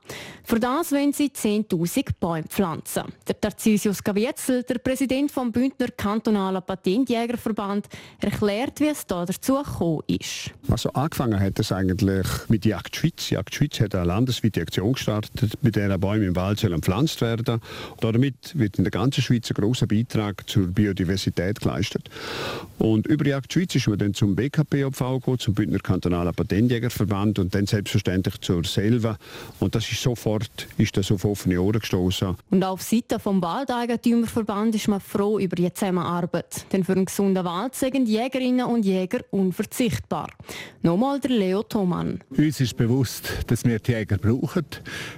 Für 0.42 0.58
das 0.58 0.90
wollen 0.90 1.12
sie 1.12 1.28
10.000 1.28 2.08
Bäume 2.18 2.48
pflanzen. 2.48 3.04
Der 3.28 3.40
Tarcisius 3.40 4.02
Gavietzel, 4.34 4.62
der 4.64 4.78
Präsident 4.78 5.30
vom 5.30 5.52
Bündner 5.52 5.88
kantonalen 5.96 6.62
Patentjägerverband, 6.62 7.86
erklärt, 8.20 8.80
wie 8.80 8.88
es 8.88 9.06
da 9.06 9.24
dazu 9.24 9.62
gekommen 9.62 10.00
ist. 10.06 10.50
Also 10.68 10.90
angefangen 10.92 11.38
hat 11.38 11.58
es 11.58 11.72
eigentlich 11.72 12.26
mit 12.48 12.64
Jagd 12.64 12.96
Schweiz. 12.96 13.30
Jagd 13.30 13.54
Schweiz 13.54 13.80
hat 13.80 13.94
eine 13.94 14.04
landesweite 14.04 14.60
Aktion 14.60 14.92
gestartet, 14.92 15.62
mit 15.62 15.76
der 15.76 15.96
Bäume 15.98 16.26
im 16.26 16.36
Wald 16.36 16.58
sollen 16.58 16.76
gepflanzt 16.76 17.20
werden. 17.20 17.60
Damit 18.00 18.58
wird 18.58 18.78
in 18.78 18.84
der 18.84 18.90
ganzen 18.90 19.22
Schweiz 19.22 19.50
ein 19.50 19.54
großer 19.54 19.86
Beitrag 19.86 20.48
zur 20.48 20.66
Biodiversität 20.66 21.60
geleistet. 21.60 22.08
Und 22.78 23.06
über 23.06 23.26
Jagd 23.26 23.52
Schweiz 23.52 23.74
ist 23.74 23.88
man 23.88 23.98
dann 23.98 24.14
zum 24.14 24.34
BKPOV 24.34 24.98
gekommen, 24.98 25.38
zum 25.38 25.54
Bündner 25.54 25.78
Kantonalen 25.78 26.34
Patentjägerverband 26.34 27.38
und 27.38 27.54
dann 27.54 27.66
selbstverständlich 27.66 28.40
zur 28.40 28.64
Selva. 28.64 29.16
Und 29.60 29.74
das 29.74 29.90
ist 29.90 30.02
sofort 30.02 30.66
ist 30.76 30.96
das 30.96 31.12
auf 31.12 31.24
offene 31.24 31.60
Ohren 31.60 31.80
gestoßen. 31.80 32.36
Und 32.50 32.64
auf 32.64 32.82
Seite 32.82 33.18
vom 33.18 33.40
Waldeigentümerverband 34.24 34.74
ist 34.74 34.88
man 34.88 35.00
froh 35.00 35.38
über 35.38 35.56
die 35.56 35.72
Zusammenarbeit. 35.72 36.66
Denn 36.72 36.84
für 36.84 36.92
einen 36.92 37.04
gesunden 37.04 37.44
Wald 37.44 37.74
sind 37.74 38.08
Jägerinnen 38.08 38.66
und 38.66 38.84
Jäger 38.84 39.20
unverzichtbar. 39.30 40.28
Nochmal 40.82 41.20
der 41.20 41.30
Leo 41.30 41.62
Thomann. 41.62 42.20
Uns 42.36 42.60
ist 42.60 42.76
bewusst, 42.76 43.44
dass 43.46 43.64
wir 43.64 43.78
die 43.78 43.92
Jäger 43.92 44.18
brauchen. 44.18 44.66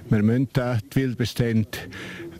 Wir 0.09 0.23
müssen 0.23 0.49
die 0.53 0.95
Wildbestände 0.95 1.69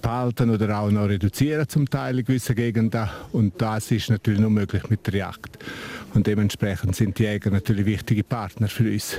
behalten 0.01 0.49
oder 0.49 0.79
auch 0.79 0.91
noch 0.91 1.07
reduzieren 1.07 1.67
zum 1.67 1.89
Teil 1.89 2.19
in 2.19 2.25
gewissen 2.25 2.55
Gegenden. 2.55 3.09
Und 3.31 3.59
das 3.61 3.91
ist 3.91 4.09
natürlich 4.09 4.39
nur 4.39 4.49
möglich 4.51 4.89
mit 4.89 5.05
der 5.07 5.15
Jagd. 5.15 5.57
Und 6.13 6.27
dementsprechend 6.27 6.95
sind 6.95 7.17
die 7.17 7.23
Jäger 7.23 7.51
natürlich 7.51 7.85
wichtige 7.85 8.23
Partner 8.23 8.67
für 8.67 8.91
uns. 8.91 9.17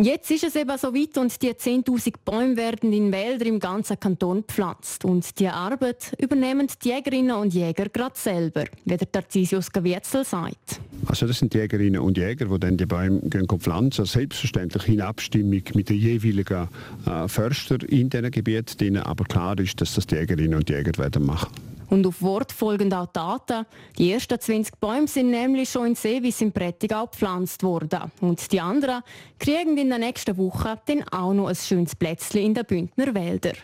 Jetzt 0.00 0.30
ist 0.30 0.44
es 0.44 0.54
eben 0.54 0.78
so 0.78 0.94
weit 0.94 1.18
und 1.18 1.42
die 1.42 1.50
10.000 1.50 2.14
Bäume 2.24 2.56
werden 2.56 2.92
in 2.92 3.10
Wäldern 3.10 3.48
im 3.48 3.58
ganzen 3.58 3.98
Kanton 3.98 4.44
gepflanzt. 4.46 5.04
Und 5.04 5.40
die 5.40 5.48
Arbeit 5.48 6.14
übernehmen 6.20 6.68
die 6.84 6.90
Jägerinnen 6.90 7.34
und 7.34 7.52
Jäger 7.52 7.88
gerade 7.88 8.16
selber, 8.16 8.66
wie 8.84 8.96
der 8.96 9.10
Tarcisius 9.10 9.72
Gavietzel 9.72 10.24
sagt. 10.24 10.80
Also 11.06 11.26
das 11.26 11.40
sind 11.40 11.52
die 11.52 11.58
Jägerinnen 11.58 12.00
und 12.00 12.16
Jäger, 12.16 12.44
die 12.46 12.60
dann 12.60 12.76
die 12.76 12.86
Bäume 12.86 13.22
gehen 13.22 13.48
pflanzen, 13.48 14.04
selbstverständlich 14.04 14.86
in 14.86 15.00
Abstimmung 15.00 15.62
mit 15.74 15.88
den 15.88 15.96
jeweiligen 15.96 16.68
äh, 17.04 17.26
Förster 17.26 17.78
in 17.88 18.08
diesen 18.08 18.30
Gebieten. 18.30 18.98
Aber 18.98 19.24
klar 19.24 19.58
ist, 19.58 19.80
dass 19.80 19.96
das 19.96 20.06
die 20.06 20.14
Jägerinnen 20.14 20.54
und 20.54 20.70
Jäger 20.70 20.96
werden 20.96 21.26
machen. 21.26 21.48
Und 21.90 22.06
auf 22.06 22.20
Wort 22.22 22.52
folgen 22.52 22.92
auch 22.92 23.06
Daten. 23.06 23.66
Die 23.96 24.12
ersten 24.12 24.38
20 24.38 24.78
Bäume 24.78 25.08
sind 25.08 25.30
nämlich 25.30 25.70
schon 25.70 25.88
in 25.88 25.94
Seewies 25.94 26.40
im 26.40 26.52
Prättigau 26.52 27.06
gepflanzt 27.06 27.62
worden. 27.62 28.12
Und 28.20 28.52
die 28.52 28.60
anderen 28.60 29.02
kriegen 29.38 29.76
in 29.78 29.88
der 29.88 29.98
nächsten 29.98 30.36
Woche 30.36 30.80
dann 30.86 31.02
auch 31.08 31.32
noch 31.32 31.48
ein 31.48 31.56
schönes 31.56 31.96
Plätzchen 31.96 32.42
in 32.42 32.54
den 32.54 32.64
Bündner 32.64 33.14
Wäldern. 33.14 33.56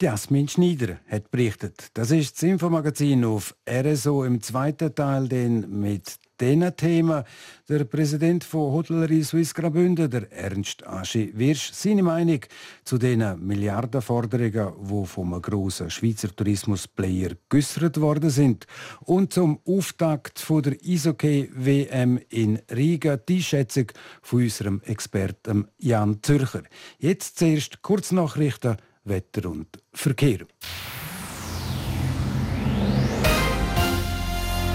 Jasmin 0.00 0.48
Schneider 0.48 0.98
hat 1.08 1.30
berichtet. 1.30 1.88
Das 1.94 2.10
ist 2.10 2.34
das 2.34 2.42
Infomagazin 2.42 3.24
auf 3.24 3.54
RSO 3.68 4.24
im 4.24 4.42
zweiten 4.42 4.94
Teil, 4.94 5.28
den 5.28 5.80
mit 5.80 6.18
diesen 6.40 6.76
Themen 6.76 7.24
der 7.68 7.84
Präsident 7.84 8.44
von 8.44 8.72
Hotellerie 8.72 9.22
Suisse 9.22 9.54
Graubünden, 9.54 10.10
der 10.10 10.30
Ernst 10.32 10.86
Aschi 10.86 11.32
Wirsch, 11.34 11.72
seine 11.72 12.02
Meinung 12.02 12.40
zu 12.84 12.98
den 12.98 13.44
Milliardenforderungen, 13.46 14.72
die 14.82 15.06
vom 15.06 15.40
grossen 15.40 15.90
Schweizer 15.90 16.34
Tourismusplayer 16.34 17.30
geäussert 17.48 18.00
worden 18.00 18.30
sind. 18.30 18.66
Und 19.00 19.32
zum 19.32 19.60
Auftakt 19.64 20.38
von 20.38 20.62
der 20.62 20.76
Eishockey 20.84 21.50
WM 21.54 22.20
in 22.28 22.60
Riga 22.70 23.16
die 23.16 23.42
Schätzung 23.42 23.86
von 24.22 24.42
unserem 24.42 24.80
Experten 24.84 25.68
Jan 25.78 26.18
Zürcher. 26.22 26.62
Jetzt 26.98 27.38
zuerst 27.38 27.82
Kurznachrichten 27.82 28.76
Wetter 29.04 29.50
und 29.50 29.68
Verkehr. 29.92 30.46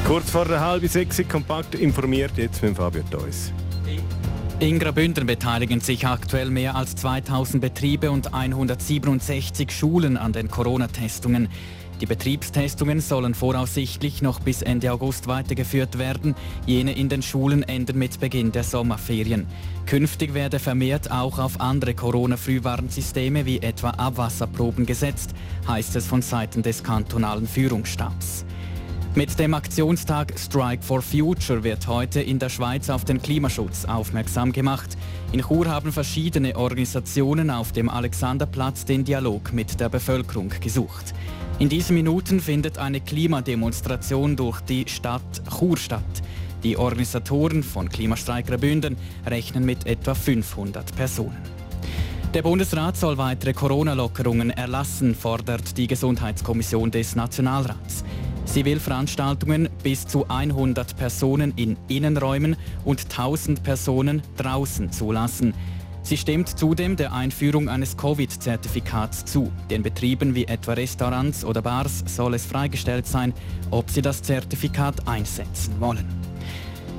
Kurz 0.10 0.32
vor 0.32 0.46
der 0.46 0.60
halben 0.60 0.88
sechs 0.88 1.22
kompakt 1.30 1.76
informiert 1.76 2.32
jetzt 2.36 2.64
mit 2.64 2.76
Fabio 2.76 3.04
Theus. 3.12 3.54
In 4.60 4.80
Graubünden 4.80 5.28
beteiligen 5.28 5.82
sich 5.82 6.08
aktuell 6.08 6.50
mehr 6.50 6.74
als 6.76 6.96
2000 6.96 7.62
Betriebe 7.62 8.10
und 8.10 8.34
167 8.34 9.70
Schulen 9.70 10.18
an 10.18 10.34
den 10.34 10.50
Corona-Testungen. 10.50 11.48
Die 12.02 12.08
Betriebstestungen 12.08 13.02
sollen 13.02 13.36
voraussichtlich 13.36 14.24
noch 14.24 14.40
bis 14.40 14.64
Ende 14.64 14.92
August 14.92 15.28
weitergeführt 15.28 16.00
werden. 16.00 16.34
Jene 16.66 16.98
in 16.98 17.08
den 17.08 17.22
Schulen 17.22 17.62
enden 17.62 18.00
mit 18.00 18.20
Beginn 18.20 18.52
der 18.52 18.64
Sommerferien. 18.64 19.46
Künftig 19.86 20.34
werde 20.34 20.58
vermehrt 20.58 21.12
auch 21.12 21.38
auf 21.38 21.62
andere 21.62 21.94
Corona-Frühwarnsysteme 21.94 23.46
wie 23.46 23.60
etwa 23.60 23.92
Abwasserproben 23.92 24.88
gesetzt, 24.88 25.36
heißt 25.68 25.96
es 25.98 26.08
von 26.08 26.24
Seiten 26.24 26.64
des 26.64 26.82
kantonalen 26.82 27.48
Führungsstabs. 27.48 28.44
Mit 29.16 29.40
dem 29.40 29.56
Aktionstag 29.56 30.38
Strike 30.38 30.84
for 30.84 31.02
Future 31.02 31.64
wird 31.64 31.88
heute 31.88 32.22
in 32.22 32.38
der 32.38 32.50
Schweiz 32.50 32.92
auf 32.92 33.06
den 33.06 33.20
Klimaschutz 33.20 33.86
aufmerksam 33.86 34.52
gemacht. 34.52 34.96
In 35.32 35.42
Chur 35.42 35.68
haben 35.68 35.92
verschiedene 35.92 36.56
Organisationen 36.56 37.50
auf 37.50 37.72
dem 37.72 37.90
Alexanderplatz 37.90 38.86
den 38.86 39.04
Dialog 39.04 39.52
mit 39.52 39.80
der 39.80 39.90
Bevölkerung 39.90 40.52
gesucht. 40.62 41.16
In 41.58 41.70
diesen 41.70 41.96
Minuten 41.96 42.40
findet 42.40 42.78
eine 42.78 43.02
Klimademonstration 43.02 44.36
durch 44.36 44.62
die 44.62 44.88
Stadt 44.88 45.42
Chur 45.58 45.78
statt. 45.78 46.04
Die 46.62 46.78
Organisatoren 46.78 47.64
von 47.64 47.90
Klimastreik 47.90 48.46
Graubünden 48.46 48.96
rechnen 49.26 49.66
mit 49.66 49.88
etwa 49.88 50.14
500 50.14 50.96
Personen. 50.96 51.60
Der 52.36 52.44
Bundesrat 52.44 52.96
soll 52.96 53.18
weitere 53.18 53.54
Corona-Lockerungen 53.54 54.52
erlassen, 54.52 55.16
fordert 55.16 55.76
die 55.78 55.88
Gesundheitskommission 55.88 56.92
des 56.92 57.16
Nationalrats. 57.16 58.04
Sie 58.52 58.66
will 58.66 58.80
Veranstaltungen 58.80 59.70
bis 59.84 60.08
zu 60.08 60.28
100 60.28 60.98
Personen 60.98 61.54
in 61.56 61.78
Innenräumen 61.88 62.56
und 62.84 63.04
1000 63.04 63.62
Personen 63.62 64.24
draußen 64.38 64.92
zulassen. 64.92 65.54
Sie 66.02 66.18
stimmt 66.18 66.58
zudem 66.58 66.96
der 66.96 67.14
Einführung 67.14 67.70
eines 67.70 67.96
Covid-Zertifikats 67.96 69.26
zu. 69.26 69.52
Den 69.70 69.84
Betrieben 69.84 70.34
wie 70.34 70.46
etwa 70.46 70.74
Restaurants 70.74 71.46
oder 71.46 71.62
Bars 71.62 72.04
soll 72.08 72.34
es 72.34 72.48
freigestellt 72.48 73.06
sein, 73.06 73.36
ob 73.70 73.92
sie 73.92 74.02
das 74.02 74.24
Zertifikat 74.24 75.08
einsetzen 75.08 75.76
wollen. 75.80 76.08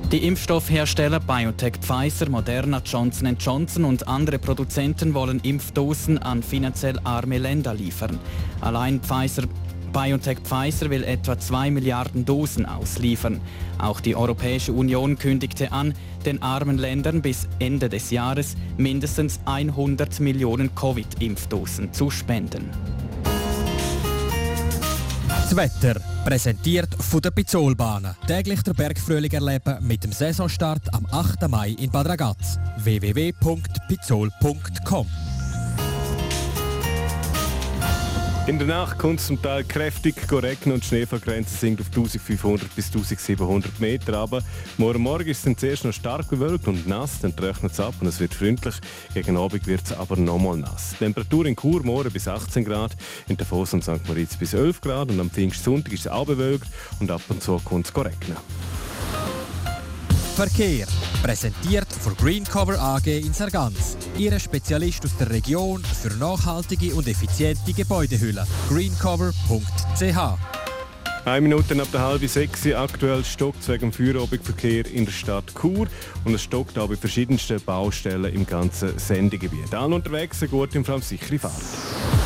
Die 0.09 0.25
Impfstoffhersteller 0.25 1.19
BioNTech 1.19 1.73
Pfizer, 1.81 2.29
Moderna, 2.29 2.81
Johnson 2.85 3.35
Johnson 3.37 3.83
und 3.83 4.07
andere 4.07 4.39
Produzenten 4.39 5.13
wollen 5.13 5.41
Impfdosen 5.41 6.17
an 6.17 6.43
finanziell 6.43 6.97
arme 7.03 7.39
Länder 7.39 7.73
liefern. 7.73 8.19
Allein 8.61 9.01
Pfizer 9.01 9.43
BioNTech 9.91 10.39
Pfizer 10.39 10.89
will 10.89 11.03
etwa 11.03 11.37
2 11.37 11.71
Milliarden 11.71 12.25
Dosen 12.25 12.65
ausliefern. 12.65 13.41
Auch 13.77 13.99
die 13.99 14.15
Europäische 14.15 14.73
Union 14.73 15.17
kündigte 15.17 15.71
an, 15.71 15.93
den 16.25 16.41
armen 16.41 16.77
Ländern 16.77 17.21
bis 17.21 17.47
Ende 17.59 17.89
des 17.89 18.11
Jahres 18.11 18.55
mindestens 18.77 19.39
100 19.45 20.19
Millionen 20.19 20.73
Covid-Impfdosen 20.75 21.93
zu 21.93 22.09
spenden. 22.09 22.69
Das 25.27 25.55
Wetter, 25.55 25.99
präsentiert 26.23 26.89
von 26.99 27.21
der 27.21 27.31
Pizzolbahn. 27.31 28.15
Täglich 28.25 28.63
der 28.63 28.73
Bergfrühling 28.73 29.31
erleben 29.31 29.77
mit 29.81 30.03
dem 30.03 30.11
Saisonstart 30.11 30.93
am 30.93 31.05
8. 31.11 31.47
Mai 31.49 31.69
in 31.71 31.91
Bad 31.91 32.07
Ragaz. 32.07 32.57
www.pizzol.com 32.77 35.07
in 38.47 38.57
der 38.57 38.67
Nacht 38.67 38.97
kommt 38.97 39.19
es 39.19 39.27
zum 39.27 39.41
Teil 39.41 39.63
kräftig 39.63 40.15
regnen 40.31 40.73
und 40.73 40.83
die 40.83 40.87
Schneefallgrenze 40.87 41.55
sinkt 41.55 41.81
auf 41.81 41.87
1500 41.87 42.73
bis 42.75 42.87
1700 42.87 43.79
Meter. 43.79 44.17
Aber 44.17 44.41
morgen 44.77 45.01
Morgen 45.01 45.27
ist 45.27 45.39
es 45.39 45.43
dann 45.43 45.57
zuerst 45.57 45.85
noch 45.85 45.93
stark 45.93 46.29
bewölkt 46.29 46.67
und 46.67 46.87
nass, 46.87 47.19
dann 47.21 47.35
trocknet 47.35 47.71
es 47.73 47.79
ab 47.79 47.93
und 47.99 48.07
es 48.07 48.19
wird 48.19 48.33
freundlich. 48.33 48.75
Gegen 49.13 49.37
Abend 49.37 49.67
wird 49.67 49.81
es 49.85 49.93
aber 49.93 50.17
nochmal 50.17 50.57
nass. 50.57 50.95
Temperatur 50.97 51.45
in 51.45 51.55
Chur 51.55 51.83
morgen 51.83 52.11
bis 52.11 52.27
18 52.27 52.65
Grad, 52.65 52.95
in 53.27 53.37
der 53.37 53.45
Foss 53.45 53.73
und 53.73 53.83
St. 53.83 54.07
Moritz 54.07 54.35
bis 54.35 54.53
11 54.53 54.81
Grad 54.81 55.11
und 55.11 55.19
am 55.19 55.29
Pfingstsonntag 55.29 55.93
ist 55.93 56.01
es 56.01 56.11
auch 56.11 56.25
bewölkt 56.25 56.67
und 56.99 57.11
ab 57.11 57.21
und 57.29 57.43
zu 57.43 57.59
kommt 57.63 57.87
es 57.87 57.95
regnen. 57.95 58.37
Verkehr. 60.35 60.87
Präsentiert 61.21 61.91
von 61.91 62.15
Greencover 62.15 62.79
AG 62.79 63.07
in 63.07 63.33
Sargans. 63.33 63.97
Ihre 64.17 64.39
Spezialist 64.39 65.03
aus 65.05 65.15
der 65.17 65.29
Region 65.29 65.83
für 65.83 66.13
nachhaltige 66.15 66.95
und 66.95 67.07
effiziente 67.07 67.73
Gebäudehülle. 67.73 68.47
greencover.ch 68.69 70.37
eine 71.23 71.41
Minute 71.41 71.79
ab 71.79 71.87
der 71.93 72.01
halben 72.01 72.27
sechs 72.27 72.65
aktuell 72.65 73.23
stockt 73.23 73.67
wegen 73.67 73.93
Feierabendverkehr 73.93 74.87
in 74.87 75.05
der 75.05 75.11
Stadt 75.11 75.53
Chur 75.53 75.87
und 76.25 76.33
es 76.33 76.41
stockt 76.41 76.79
auch 76.79 76.89
bei 76.89 76.95
verschiedensten 76.95 77.61
Baustellen 77.61 78.33
im 78.33 78.47
ganzen 78.47 78.97
Sendegebiet. 78.97 79.71
Alle 79.75 79.93
unterwegs 79.93 80.39
sind 80.39 80.49
gut 80.49 80.75
und 80.75 80.83
vor 80.83 80.95
allem 80.95 81.03
sichere 81.03 81.37
Fahrt. 81.37 82.20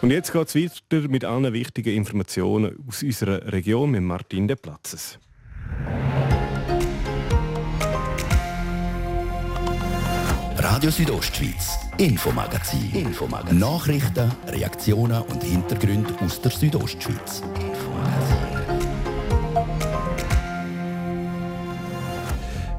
Und 0.00 0.12
jetzt 0.12 0.32
geht 0.32 0.48
es 0.48 0.54
weiter 0.54 1.08
mit 1.08 1.24
allen 1.24 1.52
wichtigen 1.52 1.94
Informationen 1.94 2.76
aus 2.86 3.02
unserer 3.02 3.52
Region 3.52 3.90
mit 3.90 4.02
Martin 4.02 4.46
de 4.46 4.56
Platzes. 4.56 5.18
Radio 10.56 10.90
Südostschweiz, 10.90 11.78
Infomagazin. 11.98 12.94
Infomagazin. 12.94 13.58
Nachrichten, 13.58 14.30
Reaktionen 14.46 15.22
und 15.22 15.42
Hintergründe 15.42 16.14
aus 16.20 16.40
der 16.42 16.52
Südostschweiz. 16.52 17.42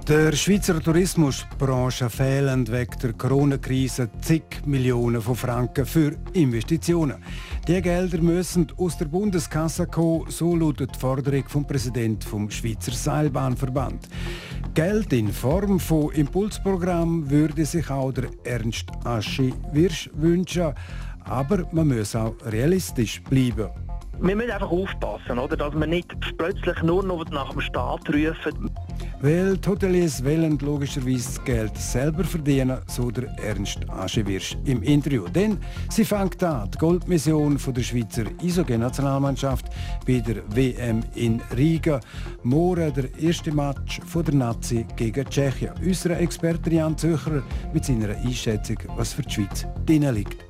Der 0.09 0.31
Schweizer 0.31 0.81
Tourismusbranche 0.81 2.09
fehlen 2.09 2.67
wegen 2.67 2.97
der 2.99 3.13
Corona-Krise 3.13 4.09
zig 4.21 4.41
Millionen 4.65 5.21
von 5.21 5.35
Franken 5.35 5.85
für 5.85 6.15
Investitionen. 6.33 7.23
Die 7.67 7.79
Gelder 7.79 8.17
müssen 8.17 8.65
aus 8.77 8.97
der 8.97 9.05
Bundeskasse 9.05 9.85
kommen, 9.85 10.25
so 10.31 10.55
lautet 10.55 10.95
die 10.95 10.99
Forderung 10.99 11.43
vom 11.47 11.67
Präsidenten 11.67 12.23
vom 12.23 12.49
Schweizer 12.49 12.91
Seilbahnverband. 12.91 14.09
Geld 14.73 15.13
in 15.13 15.31
Form 15.31 15.79
von 15.79 16.11
Impulsprogramm 16.13 17.29
würde 17.29 17.63
sich 17.63 17.87
auch 17.91 18.11
der 18.11 18.29
Ernst 18.45 18.87
Aschi 19.03 19.53
Wirsch 19.73 20.09
wünschen, 20.15 20.73
aber 21.25 21.67
man 21.71 21.87
muss 21.87 22.15
auch 22.15 22.33
realistisch 22.47 23.21
bleiben. 23.29 23.69
Wir 24.21 24.35
müssen 24.35 24.51
einfach 24.51 24.71
aufpassen, 24.71 25.37
oder? 25.37 25.55
dass 25.55 25.73
wir 25.73 25.87
nicht 25.87 26.13
plötzlich 26.35 26.81
nur 26.81 27.03
noch 27.03 27.29
nach 27.29 27.51
dem 27.51 27.61
Staat 27.61 28.09
rufen. 28.09 28.71
Weil 29.21 29.57
Hoteliers 29.67 30.23
wollen 30.23 30.57
logischerweise 30.59 31.25
das 31.25 31.43
Geld 31.43 31.77
selber 31.77 32.23
verdienen, 32.23 32.79
so 32.87 33.11
der 33.11 33.27
Ernst 33.39 33.79
Aschewirsch 33.89 34.57
im 34.65 34.81
Interview. 34.83 35.27
Denn 35.27 35.57
sie 35.89 36.05
fängt 36.05 36.41
an, 36.43 36.69
die 36.71 36.77
Goldmission 36.77 37.57
der 37.57 37.83
Schweizer 37.83 38.23
Eishockey-Nationalmannschaft 38.41 39.65
bei 40.07 40.19
der 40.19 40.37
WM 40.55 41.03
in 41.15 41.41
Riga. 41.57 41.99
Morgen 42.43 42.93
der 42.93 43.19
erste 43.19 43.51
Match 43.51 43.99
von 44.05 44.23
der 44.23 44.35
Nazi 44.35 44.85
gegen 44.95 45.29
Tschechien. 45.29 45.73
Unser 45.83 46.19
Experte 46.19 46.69
Jan 46.69 46.97
Zöcher 46.97 47.43
mit 47.73 47.85
seiner 47.85 48.15
Einschätzung, 48.15 48.77
was 48.95 49.13
für 49.13 49.23
die 49.23 49.33
Schweiz 49.33 49.65
drin 49.85 50.13
liegt. 50.13 50.48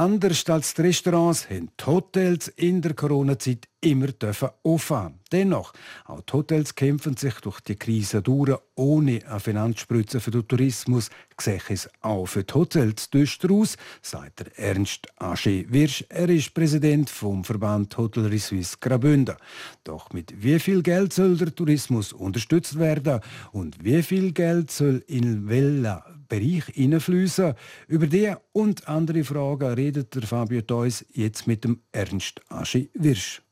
Anders 0.00 0.48
als 0.48 0.72
die 0.72 0.80
Restaurants 0.80 1.50
haben 1.50 1.68
die 1.78 1.84
Hotels 1.84 2.48
in 2.48 2.80
der 2.80 2.94
Corona-Zeit 2.94 3.68
immer 3.82 4.08
offen 4.62 5.20
Dennoch, 5.30 5.74
auch 6.06 6.22
die 6.22 6.32
Hotels 6.32 6.74
kämpfen 6.74 7.18
sich 7.18 7.34
durch 7.40 7.60
die 7.60 7.76
Krise 7.76 8.22
durch. 8.22 8.58
Ohne 8.76 9.20
eine 9.28 9.40
Finanzspritze 9.40 10.20
für 10.20 10.30
den 10.30 10.48
Tourismus 10.48 11.10
sehe 11.38 11.60
es 11.68 11.86
auch 12.00 12.24
für 12.24 12.44
die 12.44 12.54
Hotels 12.54 13.10
düster 13.10 13.50
aus, 13.50 13.76
sagt 14.00 14.40
der 14.40 14.58
Ernst 14.58 15.06
Asche 15.16 15.66
Wirsch. 15.68 16.02
Er 16.08 16.30
ist 16.30 16.54
Präsident 16.54 17.10
vom 17.10 17.44
Verband 17.44 17.94
Hotellerie 17.98 18.38
Suisse 18.38 18.78
Graubünden. 18.80 19.36
Doch 19.84 20.14
mit 20.14 20.32
wie 20.42 20.58
viel 20.60 20.82
Geld 20.82 21.12
soll 21.12 21.36
der 21.36 21.54
Tourismus 21.54 22.14
unterstützt 22.14 22.78
werden 22.78 23.20
und 23.52 23.84
wie 23.84 24.02
viel 24.02 24.32
Geld 24.32 24.70
soll 24.70 25.04
in 25.08 25.46
Vella 25.46 26.19
Bereich 26.30 26.64
hineinfließen. 26.72 27.52
Über 27.88 28.06
die 28.06 28.32
und 28.52 28.88
andere 28.88 29.24
Fragen 29.24 29.74
redet 29.74 30.14
der 30.14 30.22
Fabio 30.22 30.62
Theus 30.62 31.04
jetzt 31.12 31.46
mit 31.46 31.64
dem 31.64 31.80
Ernst 31.92 32.40
Aschi 32.48 32.88
Wirsch. 32.94 33.42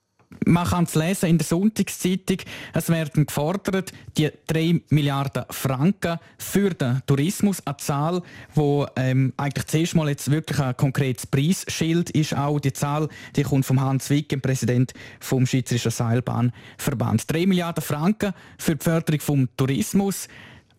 Man 0.44 0.66
kann 0.66 0.84
es 0.84 0.94
lesen 0.94 1.30
in 1.30 1.38
der 1.38 1.46
Sonntagszeitung. 1.46 2.38
Es 2.74 2.90
werden 2.90 3.26
gefordert, 3.26 3.92
die 4.16 4.30
3 4.46 4.82
Milliarden 4.90 5.44
Franken 5.50 6.18
für 6.38 6.70
den 6.70 7.00
Tourismus, 7.06 7.66
eine 7.66 7.76
Zahl, 7.78 8.22
wo 8.54 8.86
ähm, 8.96 9.32
eigentlich 9.36 9.66
zuerst 9.66 9.94
mal 9.94 10.08
jetzt 10.08 10.30
wirklich 10.30 10.60
ein 10.60 10.76
konkretes 10.76 11.26
Preisschild 11.26 12.10
ist. 12.10 12.36
Auch 12.36 12.60
die 12.60 12.74
Zahl, 12.74 13.08
die 13.36 13.42
kommt 13.42 13.64
vom 13.64 13.80
Hans 13.80 14.10
Wick, 14.10 14.28
dem 14.28 14.42
Präsident 14.42 14.92
vom 15.18 15.46
Schweizerischen 15.46 15.90
Seilbahnverband. 15.90 17.32
3 17.32 17.46
Milliarden 17.46 17.82
Franken 17.82 18.34
für 18.58 18.76
die 18.76 18.84
Förderung 18.84 19.46
des 19.46 19.56
Tourismus. 19.56 20.28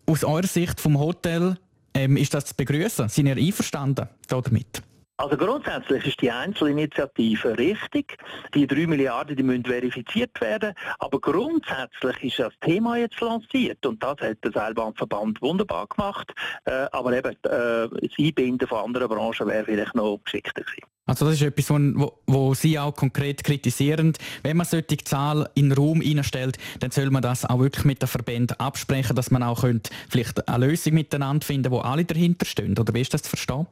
Aus 0.06 0.24
eurer 0.24 0.46
Sicht 0.46 0.80
vom 0.80 0.98
Hotel 0.98 1.56
ähm, 1.94 2.16
ist 2.16 2.34
das 2.34 2.46
zu 2.46 2.54
begrüßen? 2.54 3.08
Sind 3.08 3.26
ihr 3.26 3.36
einverstanden 3.36 4.08
damit? 4.28 4.82
Also 5.20 5.36
grundsätzlich 5.36 6.06
ist 6.06 6.22
die 6.22 6.30
Einzelinitiative 6.30 7.58
richtig. 7.58 8.16
Die 8.54 8.66
3 8.66 8.86
Milliarden 8.86 9.36
die 9.36 9.42
müssen 9.42 9.66
verifiziert 9.66 10.40
werden. 10.40 10.72
Aber 10.98 11.20
grundsätzlich 11.20 12.24
ist 12.24 12.38
das 12.38 12.54
Thema 12.62 12.96
jetzt 12.96 13.20
lanciert 13.20 13.84
und 13.84 14.02
das 14.02 14.16
hat 14.22 14.42
der 14.42 14.52
Seilbahnverband 14.52 15.42
wunderbar 15.42 15.86
gemacht. 15.88 16.32
Äh, 16.64 16.86
aber 16.92 17.12
eben 17.12 17.32
äh, 17.32 17.36
das 17.42 18.18
Einbinden 18.18 18.66
von 18.66 18.78
anderen 18.78 19.08
Branchen 19.08 19.46
wäre 19.46 19.66
vielleicht 19.66 19.94
noch 19.94 20.20
geschickter 20.24 20.62
gewesen. 20.62 20.88
Also 21.10 21.24
das 21.24 21.34
ist 21.34 21.42
etwas, 21.42 21.70
wo, 21.70 22.12
wo 22.28 22.54
Sie 22.54 22.78
auch 22.78 22.94
konkret 22.94 23.42
kritisieren. 23.42 24.12
Wenn 24.44 24.56
man 24.56 24.64
solche 24.64 24.96
Zahl 24.98 25.50
in 25.56 25.70
den 25.70 25.76
Raum 25.76 26.00
einstellt, 26.00 26.56
dann 26.78 26.92
soll 26.92 27.10
man 27.10 27.20
das 27.20 27.44
auch 27.44 27.58
wirklich 27.58 27.84
mit 27.84 28.00
den 28.00 28.06
Verbänden 28.06 28.60
absprechen, 28.60 29.16
dass 29.16 29.32
man 29.32 29.42
auch 29.42 29.62
könnte 29.62 29.90
vielleicht 30.08 30.48
eine 30.48 30.66
Lösung 30.66 30.94
miteinander 30.94 31.44
finden, 31.44 31.72
wo 31.72 31.78
alle 31.78 32.04
dahinter 32.04 32.46
stehen. 32.46 32.78
Oder 32.78 32.94
wie 32.94 33.00
ist 33.00 33.12
das 33.12 33.24
zu 33.24 33.30
verstehen? 33.30 33.66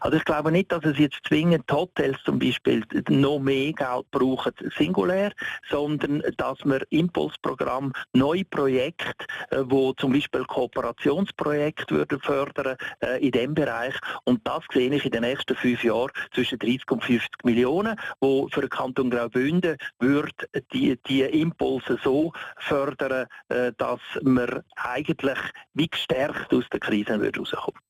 Also 0.00 0.16
ich 0.16 0.24
glaube 0.24 0.52
nicht, 0.52 0.70
dass 0.70 0.84
es 0.84 0.96
jetzt 0.98 1.18
zwingend 1.26 1.70
Hotels 1.70 2.18
zum 2.24 2.38
Beispiel 2.38 2.84
noch 3.08 3.40
mehr 3.40 3.72
Geld 3.72 4.10
brauchen, 4.12 4.52
singulär, 4.76 5.32
sondern 5.68 6.22
dass 6.36 6.58
wir 6.64 6.80
Impulsprogramm, 6.90 7.92
neue 8.12 8.44
Projekte, 8.44 9.24
äh, 9.50 9.62
wo 9.64 9.92
zum 9.94 10.12
Beispiel 10.12 10.44
Kooperationsprojekte 10.44 11.96
würden 11.96 12.20
fördern 12.20 12.76
äh, 13.00 13.24
in 13.24 13.32
dem 13.32 13.54
Bereich. 13.54 13.94
Und 14.24 14.46
das 14.46 14.62
sehe 14.72 14.90
ich 14.90 15.04
in 15.04 15.10
den 15.10 15.22
nächsten 15.22 15.56
fünf 15.56 15.82
Jahren 15.82 16.12
zwischen 16.38 16.58
30 16.58 16.90
und 16.90 17.04
50 17.04 17.44
Millionen, 17.44 17.98
wo 18.20 18.48
für 18.48 18.60
den 18.60 18.70
Kanton 18.70 19.10
Graubünden 19.10 19.76
wird 19.98 20.48
die, 20.72 20.96
die 21.08 21.22
Impulse 21.22 21.98
so 22.02 22.32
fördern, 22.58 23.26
äh, 23.48 23.72
dass 23.76 24.00
wir 24.22 24.62
eigentlich 24.76 25.38
wie 25.74 25.88
gestärkt 25.88 26.54
aus 26.54 26.64
der 26.72 26.78
Krise 26.78 27.14
rauskommen. 27.14 27.80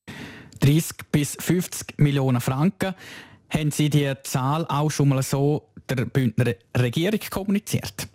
30 0.60 0.96
bis 1.12 1.36
50 1.38 1.98
Millionen 1.98 2.40
Franken. 2.40 2.94
Haben 3.50 3.70
Sie 3.70 3.90
die 3.90 4.12
Zahl 4.22 4.66
auch 4.68 4.90
schon 4.90 5.10
mal 5.10 5.22
so 5.22 5.68
der 5.88 6.06
Bündner 6.06 6.54
Regierung 6.76 7.20
kommuniziert? 7.30 8.08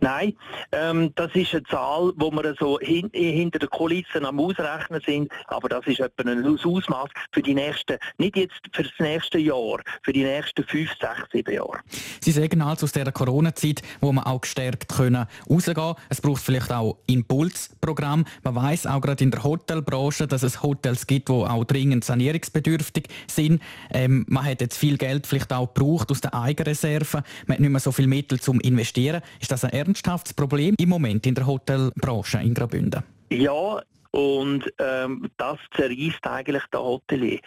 Nein, 0.00 0.34
ähm, 0.72 1.12
das 1.14 1.34
ist 1.34 1.54
eine 1.54 1.64
Zahl, 1.64 2.12
wo 2.16 2.30
wir 2.30 2.54
so 2.58 2.78
hin, 2.80 3.10
hinter 3.12 3.58
den 3.58 3.70
Kulissen 3.70 4.24
am 4.24 4.40
Ausrechnen 4.40 5.00
sind, 5.04 5.32
aber 5.46 5.68
das 5.68 5.86
ist 5.86 6.00
etwa 6.00 6.30
ein 6.30 6.44
Ausmaß 6.44 7.10
für 7.32 7.42
die 7.42 7.54
nächsten, 7.54 7.98
nicht 8.18 8.36
jetzt 8.36 8.60
für 8.72 8.82
das 8.82 8.92
nächste 8.98 9.38
Jahr, 9.38 9.80
für 10.02 10.12
die 10.12 10.24
nächsten 10.24 10.64
fünf, 10.64 10.90
sechs, 11.00 11.30
sieben 11.32 11.54
Jahre. 11.54 11.80
Sie 12.20 12.32
sagen 12.32 12.62
also 12.62 12.84
aus 12.84 12.92
dieser 12.92 13.12
Corona-Zeit, 13.12 13.82
wo 14.00 14.12
man 14.12 14.24
auch 14.24 14.40
gestärkt 14.40 14.88
können 14.88 15.26
rausgehen. 15.48 15.94
Es 16.08 16.20
braucht 16.20 16.42
vielleicht 16.42 16.72
auch 16.72 16.98
Impulsprogramm. 17.06 18.24
Man 18.42 18.54
weiß 18.54 18.86
auch 18.86 19.00
gerade 19.00 19.24
in 19.24 19.30
der 19.30 19.42
Hotelbranche, 19.42 20.26
dass 20.26 20.42
es 20.42 20.62
Hotels 20.62 21.06
gibt, 21.06 21.28
die 21.28 21.32
auch 21.32 21.64
dringend 21.64 22.04
sanierungsbedürftig 22.04 23.08
sind. 23.26 23.62
Ähm, 23.90 24.24
man 24.28 24.44
hat 24.44 24.60
jetzt 24.60 24.78
viel 24.78 24.96
Geld 24.98 25.26
vielleicht 25.26 25.52
auch 25.52 25.72
gebraucht 25.72 26.10
aus 26.10 26.20
der 26.20 26.34
Eigenreserve. 26.34 27.22
Man 27.46 27.56
hat 27.56 27.60
nicht 27.60 27.70
mehr 27.70 27.80
so 27.80 27.92
viel 27.92 28.06
Mittel 28.06 28.40
zum 28.40 28.60
Investieren. 28.60 29.22
Ist 29.40 29.50
das 29.50 29.63
ein 29.64 29.72
ernsthaftes 29.72 30.34
Problem 30.34 30.74
im 30.78 30.88
Moment 30.88 31.26
in 31.26 31.34
der 31.34 31.46
Hotelbranche 31.46 32.38
in 32.38 32.54
Graubünden? 32.54 33.02
Ja, 33.30 33.80
und 34.14 34.72
ähm, 34.78 35.28
das 35.38 35.58
zerreißt 35.74 36.24
eigentlich 36.24 36.62
der 36.72 36.84
Hotelier. 36.84 37.40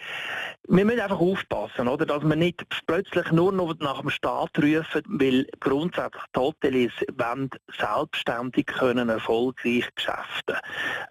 Wir 0.68 0.84
müssen 0.84 1.00
einfach 1.00 1.18
aufpassen, 1.18 1.88
oder, 1.88 2.04
dass 2.04 2.22
wir 2.22 2.36
nicht 2.36 2.62
plötzlich 2.86 3.32
nur 3.32 3.52
noch 3.52 3.74
nach 3.78 4.02
dem 4.02 4.10
Staat 4.10 4.50
rufen, 4.58 5.02
weil 5.06 5.46
grundsätzlich 5.60 6.22
die 6.36 6.38
Hoteliers 6.38 6.92
wollen 7.16 7.48
selbstständig 7.74 8.66
können 8.66 9.08
erfolgreich 9.08 9.88
geschäften. 9.94 10.56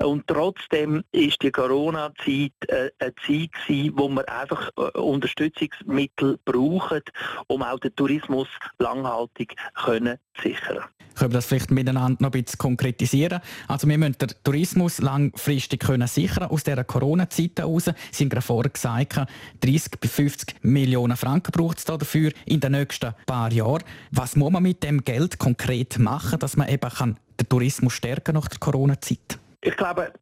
Und 0.03 0.27
trotzdem 0.27 1.03
ist 1.11 1.41
die 1.41 1.49
Corona-Zeit 1.49 2.53
äh, 2.67 2.91
eine 2.99 3.15
Zeit 3.25 3.51
gewesen, 3.65 3.93
wo 3.95 4.09
wir 4.09 4.29
einfach 4.29 4.69
äh, 4.77 4.99
Unterstützungsmittel 4.99 6.37
brauchen, 6.45 7.01
um 7.47 7.63
auch 7.63 7.79
den 7.79 7.95
Tourismus 7.95 8.47
langhaltig 8.77 9.55
können 9.73 10.19
zu 10.35 10.49
sichern. 10.49 10.83
Können 11.17 11.31
wir 11.31 11.37
das 11.37 11.47
vielleicht 11.47 11.71
miteinander 11.71 12.17
noch 12.21 12.31
ein 12.31 12.43
bisschen 12.43 12.59
konkretisieren? 12.59 13.41
Also 13.67 13.87
wir 13.87 13.97
müssen 13.97 14.17
den 14.19 14.29
Tourismus 14.43 14.99
langfristig 14.99 15.79
können 15.79 16.07
sichern 16.07 16.43
aus 16.43 16.63
dieser 16.63 16.83
Corona-Zeit 16.83 17.57
heraus. 17.57 17.85
Sie 18.11 18.23
haben 18.23 18.29
gerade 18.29 18.45
vorher 18.45 18.71
gesagt, 18.71 19.19
30 19.61 19.99
bis 19.99 20.11
50 20.11 20.55
Millionen 20.61 21.17
Franken 21.17 21.51
braucht 21.51 21.79
es 21.79 21.85
dafür 21.85 22.31
in 22.45 22.59
den 22.59 22.73
nächsten 22.73 23.15
paar 23.25 23.51
Jahren. 23.51 23.83
Was 24.11 24.35
muss 24.35 24.51
man 24.51 24.61
mit 24.61 24.83
dem 24.83 25.03
Geld 25.03 25.39
konkret 25.39 25.97
machen, 25.97 26.37
dass 26.37 26.55
man 26.55 26.69
eben 26.69 27.17
den 27.39 27.49
Tourismus 27.49 27.93
stärken 27.93 28.35
nach 28.35 28.47
der 28.47 28.59
Corona-Zeit? 28.59 29.39
Ich 29.67 29.75
glaube, 29.75 30.13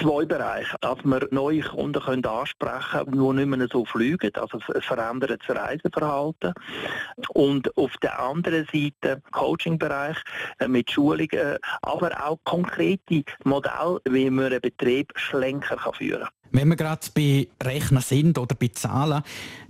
zwei 0.00 0.24
Bereiche. 0.24 0.74
Dass 0.80 0.96
wir 1.04 1.28
neue 1.30 1.60
Kunden 1.60 2.02
können 2.02 2.24
ansprechen 2.24 3.04
können, 3.04 3.12
die 3.12 3.44
nicht 3.44 3.58
mehr 3.58 3.68
so 3.70 3.84
fliegen, 3.84 4.34
also 4.34 4.58
ein 4.74 4.80
verändertes 4.80 5.46
Reiseverhalten. 5.46 6.54
Und 7.34 7.76
auf 7.76 7.94
der 7.98 8.18
anderen 8.18 8.66
Seite 8.72 9.20
Coaching-Bereich 9.30 10.16
äh, 10.58 10.68
mit 10.68 10.90
Schulungen, 10.90 11.58
aber 11.82 12.12
auch 12.26 12.38
konkrete 12.44 13.24
Modelle, 13.44 14.00
wie 14.08 14.30
man 14.30 14.46
einen 14.46 14.62
Betrieb 14.62 15.12
schlenker 15.16 15.76
führen 15.92 16.20
kann. 16.20 16.28
Wenn 16.52 16.68
wir 16.68 16.76
gerade 16.76 17.06
bei 17.14 17.48
Rechnen 17.62 18.00
sind 18.00 18.38
oder 18.38 18.54
bei 18.54 18.68
Zahlen, 18.68 19.22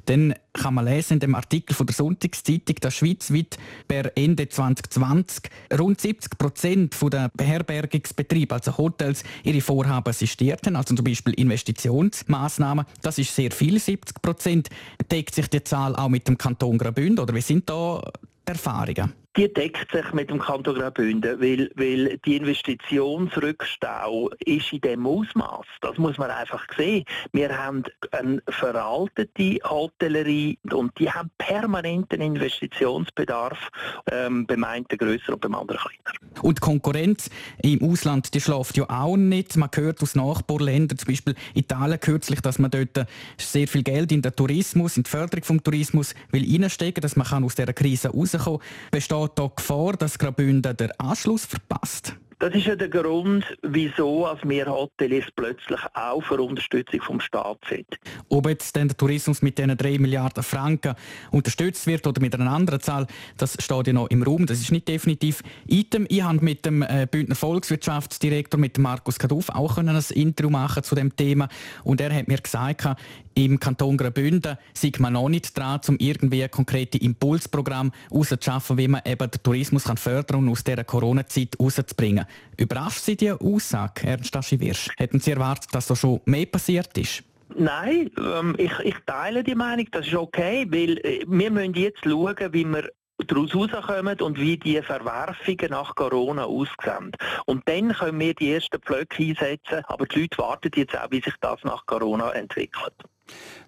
dann 0.06 0.34
kann 0.52 0.74
man 0.74 0.84
lesen 0.84 1.14
in 1.14 1.20
dem 1.20 1.34
Artikel 1.34 1.74
von 1.74 1.86
der 1.86 1.94
Sonntagszeitung, 1.94 2.76
dass 2.80 2.94
schweizweit 2.94 3.58
per 3.88 4.16
Ende 4.16 4.48
2020 4.48 5.50
rund 5.78 6.00
70 6.00 6.38
Prozent 6.38 6.96
der 7.12 7.30
Beherbergungsbetriebe, 7.34 8.54
also 8.54 8.76
Hotels, 8.76 9.24
ihre 9.42 9.60
Vorhaben 9.60 10.10
assistiert 10.10 10.66
haben, 10.66 10.76
also 10.76 10.94
zum 10.94 11.04
Beispiel 11.04 11.34
Investitionsmaßnahmen. 11.34 12.86
Das 13.02 13.18
ist 13.18 13.34
sehr 13.34 13.50
viel, 13.50 13.78
70 13.78 14.22
Prozent. 14.22 14.68
Deckt 15.10 15.34
sich 15.34 15.48
die 15.48 15.64
Zahl 15.64 15.96
auch 15.96 16.08
mit 16.08 16.28
dem 16.28 16.38
Kanton 16.38 16.78
Graubünden 16.78 17.20
oder 17.20 17.34
wie 17.34 17.40
sind 17.40 17.68
da 17.68 18.02
die 18.46 18.52
Erfahrungen? 18.52 19.23
Die 19.36 19.52
deckt 19.52 19.90
sich 19.92 20.12
mit 20.12 20.30
dem 20.30 20.38
Kanton 20.38 20.76
Graubünden, 20.76 21.40
weil, 21.40 21.70
weil 21.74 22.18
die 22.24 22.36
Investitionsrückstau 22.36 24.30
ist 24.44 24.72
in 24.72 24.80
dem 24.80 25.06
Ausmaß. 25.06 25.66
Das 25.80 25.98
muss 25.98 26.18
man 26.18 26.30
einfach 26.30 26.64
sehen. 26.76 27.04
Wir 27.32 27.56
haben 27.56 27.82
eine 28.12 28.40
veraltete 28.48 29.58
Hotellerie 29.64 30.58
und 30.70 30.96
die 30.98 31.10
haben 31.10 31.30
permanenten 31.38 32.20
Investitionsbedarf, 32.20 33.70
ähm, 34.10 34.46
beim 34.46 34.62
einen 34.62 34.86
grösser 34.86 35.32
und 35.32 35.40
beim 35.40 35.54
anderen 35.54 35.80
kleiner. 35.80 36.42
Und 36.42 36.58
die 36.58 36.60
Konkurrenz 36.60 37.28
im 37.62 37.82
Ausland, 37.82 38.34
die 38.34 38.40
schläft 38.40 38.76
ja 38.76 38.88
auch 38.88 39.16
nicht. 39.16 39.56
Man 39.56 39.70
hört 39.74 40.02
aus 40.02 40.14
Nachbarländern, 40.14 40.98
zum 40.98 41.08
Beispiel 41.08 41.34
Italien 41.54 41.98
kürzlich, 41.98 42.40
dass 42.40 42.58
man 42.58 42.70
dort 42.70 43.06
sehr 43.36 43.66
viel 43.66 43.82
Geld 43.82 44.12
in 44.12 44.22
den 44.22 44.34
Tourismus, 44.34 44.96
in 44.96 45.02
die 45.02 45.10
Förderung 45.10 45.56
des 45.56 45.62
Tourismus 45.64 46.14
will 46.30 46.44
reinstecken, 46.48 47.02
dass 47.02 47.16
man 47.16 47.44
aus 47.44 47.54
dieser 47.54 47.72
Krise 47.72 48.10
rauskommen 48.10 48.60
kann 48.60 49.23
besteht 49.24 49.38
da 49.38 49.50
Gefahr, 49.54 49.92
dass 49.94 50.18
Graubünden 50.18 50.76
den 50.76 50.90
Anschluss 50.98 51.46
verpasst? 51.46 52.16
Das 52.40 52.54
ist 52.54 52.66
ja 52.66 52.76
der 52.76 52.88
Grund, 52.88 53.44
wieso 53.62 54.26
als 54.26 54.40
wir 54.42 54.66
Hoteliers 54.66 55.24
plötzlich 55.34 55.80
auch 55.94 56.20
für 56.20 56.42
Unterstützung 56.42 57.00
vom 57.00 57.20
Staat 57.20 57.58
sind. 57.70 57.86
Ob 58.28 58.48
jetzt 58.48 58.74
der 58.76 58.88
Tourismus 58.88 59.40
mit 59.40 59.56
diesen 59.56 59.76
3 59.76 59.98
Milliarden 59.98 60.42
Franken 60.42 60.94
unterstützt 61.30 61.86
wird 61.86 62.06
oder 62.06 62.20
mit 62.20 62.34
einer 62.34 62.50
anderen 62.50 62.80
Zahl, 62.80 63.06
das 63.38 63.56
steht 63.60 63.86
ja 63.86 63.92
noch 63.92 64.10
im 64.10 64.22
Raum. 64.22 64.44
Das 64.44 64.60
ist 64.60 64.72
nicht 64.72 64.88
definitiv 64.88 65.42
Item. 65.66 66.06
Ich 66.10 66.22
habe 66.22 66.44
mit 66.44 66.66
dem 66.66 66.82
äh, 66.82 67.06
Bündner 67.10 67.36
Volkswirtschaftsdirektor, 67.36 68.60
mit 68.60 68.76
Markus 68.78 69.18
Kaduff, 69.18 69.48
auch 69.48 69.78
ein 69.78 69.88
Interview 69.88 70.50
machen 70.50 70.82
zu 70.82 70.94
dem 70.94 71.16
Thema. 71.16 71.48
Und 71.82 72.00
er 72.00 72.14
hat 72.14 72.28
mir 72.28 72.38
gesagt, 72.38 72.86
im 73.34 73.58
Kanton 73.58 73.96
Graubünden 73.96 74.56
sieht 74.72 75.00
man 75.00 75.14
noch 75.14 75.28
nicht 75.28 75.56
dran, 75.56 75.80
um 75.88 75.96
irgendwie 75.98 76.46
konkrete 76.48 76.98
Impulsprogramme 76.98 77.90
herauszuschaffen, 78.10 78.78
wie 78.78 78.88
man 78.88 79.02
eben 79.04 79.30
den 79.30 79.42
Tourismus 79.42 79.84
kann 79.84 79.96
fördern 79.96 80.40
und 80.40 80.48
aus 80.50 80.64
dieser 80.64 80.84
Corona-Zeit 80.84 81.56
rauszubringen. 81.58 82.26
Überrascht 82.56 83.04
Sie 83.04 83.16
diese 83.16 83.40
Aussage, 83.40 84.06
Ernst 84.06 84.36
Aschi-Wirsch? 84.36 84.90
Hätten 84.96 85.20
Sie 85.20 85.32
erwartet, 85.32 85.74
dass 85.74 85.86
da 85.86 85.96
schon 85.96 86.20
mehr 86.24 86.46
passiert 86.46 86.96
ist? 86.98 87.24
Nein, 87.56 88.10
ähm, 88.18 88.54
ich, 88.58 88.72
ich, 88.82 88.96
teile 89.06 89.44
die 89.44 89.54
Meinung, 89.54 89.86
das 89.92 90.06
ist 90.06 90.14
okay, 90.14 90.66
weil 90.70 90.98
äh, 90.98 91.24
wir 91.26 91.50
müssen 91.50 91.74
jetzt 91.74 92.00
schauen, 92.02 92.34
wie 92.52 92.64
wir 92.64 92.88
daraus 93.18 93.54
rauskommen 93.54 94.20
und 94.20 94.40
wie 94.40 94.56
die 94.56 94.80
Verwerfungen 94.82 95.70
nach 95.70 95.94
Corona 95.94 96.44
aussehen. 96.44 97.12
Und 97.46 97.68
dann 97.68 97.92
können 97.92 98.18
wir 98.18 98.34
die 98.34 98.52
ersten 98.52 98.80
Pflöcke 98.80 99.22
einsetzen, 99.22 99.84
aber 99.86 100.06
die 100.06 100.20
Leute 100.20 100.38
warten 100.38 100.70
jetzt 100.74 100.96
auch, 100.96 101.10
wie 101.10 101.20
sich 101.20 101.34
das 101.40 101.62
nach 101.62 101.86
Corona 101.86 102.32
entwickelt. 102.32 102.94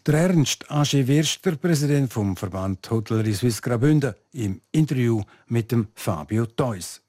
Der 0.07 0.14
Ernst 0.14 0.71
Asche 0.71 1.07
Wirster, 1.09 1.57
Präsident 1.57 2.12
vom 2.12 2.37
Verband 2.37 2.88
Hotellerie 2.90 3.33
Suisse 3.33 3.61
Graubünden, 3.61 4.14
im 4.33 4.61
Interview 4.71 5.23
mit 5.49 5.73
dem 5.73 5.88
Fabio 5.95 6.47
Theus. 6.47 7.03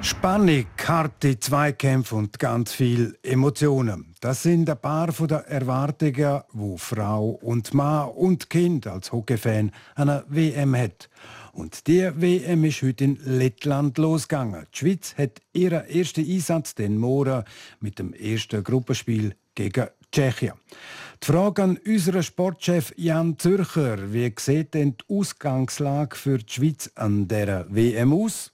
Spannung, 0.00 0.66
harte 0.86 1.40
Zweikämpfe 1.40 2.14
und 2.14 2.38
ganz 2.38 2.72
viel 2.72 3.18
Emotionen. 3.22 4.14
Das 4.20 4.44
sind 4.44 4.70
ein 4.70 4.78
paar 4.78 5.12
von 5.12 5.26
der 5.26 5.48
Erwartungen, 5.48 6.42
wo 6.52 6.76
Frau 6.76 7.30
und 7.42 7.74
Mann 7.74 8.08
und 8.10 8.48
Kind 8.48 8.86
als 8.86 9.10
Hockeyfan 9.10 9.72
eine 9.96 10.24
WM 10.28 10.76
hat. 10.76 11.10
Und 11.52 11.86
die 11.86 12.10
WM 12.14 12.64
ist 12.64 12.80
heute 12.80 13.04
in 13.04 13.18
Lettland 13.24 13.98
losgegangen. 13.98 14.66
Die 14.72 14.78
Schweiz 14.78 15.14
hat 15.18 15.42
ihren 15.52 15.86
ersten 15.86 16.28
Einsatz 16.28 16.74
den 16.74 16.96
Morgen 16.96 17.44
mit 17.80 17.98
dem 17.98 18.14
ersten 18.14 18.64
Gruppenspiel 18.64 19.34
gegen 19.54 19.88
Tschechien. 20.10 20.54
Die 21.22 21.26
Frage 21.26 21.62
an 21.62 21.78
unseren 21.86 22.22
Sportchef 22.22 22.94
Jan 22.96 23.38
Zürcher: 23.38 24.12
Wie 24.14 24.32
sieht 24.38 24.72
denn 24.72 24.96
die 24.96 25.14
Ausgangslage 25.14 26.16
für 26.16 26.38
die 26.38 26.52
Schweiz 26.52 26.90
an 26.94 27.28
dieser 27.28 27.66
WM 27.68 28.14
aus? 28.14 28.50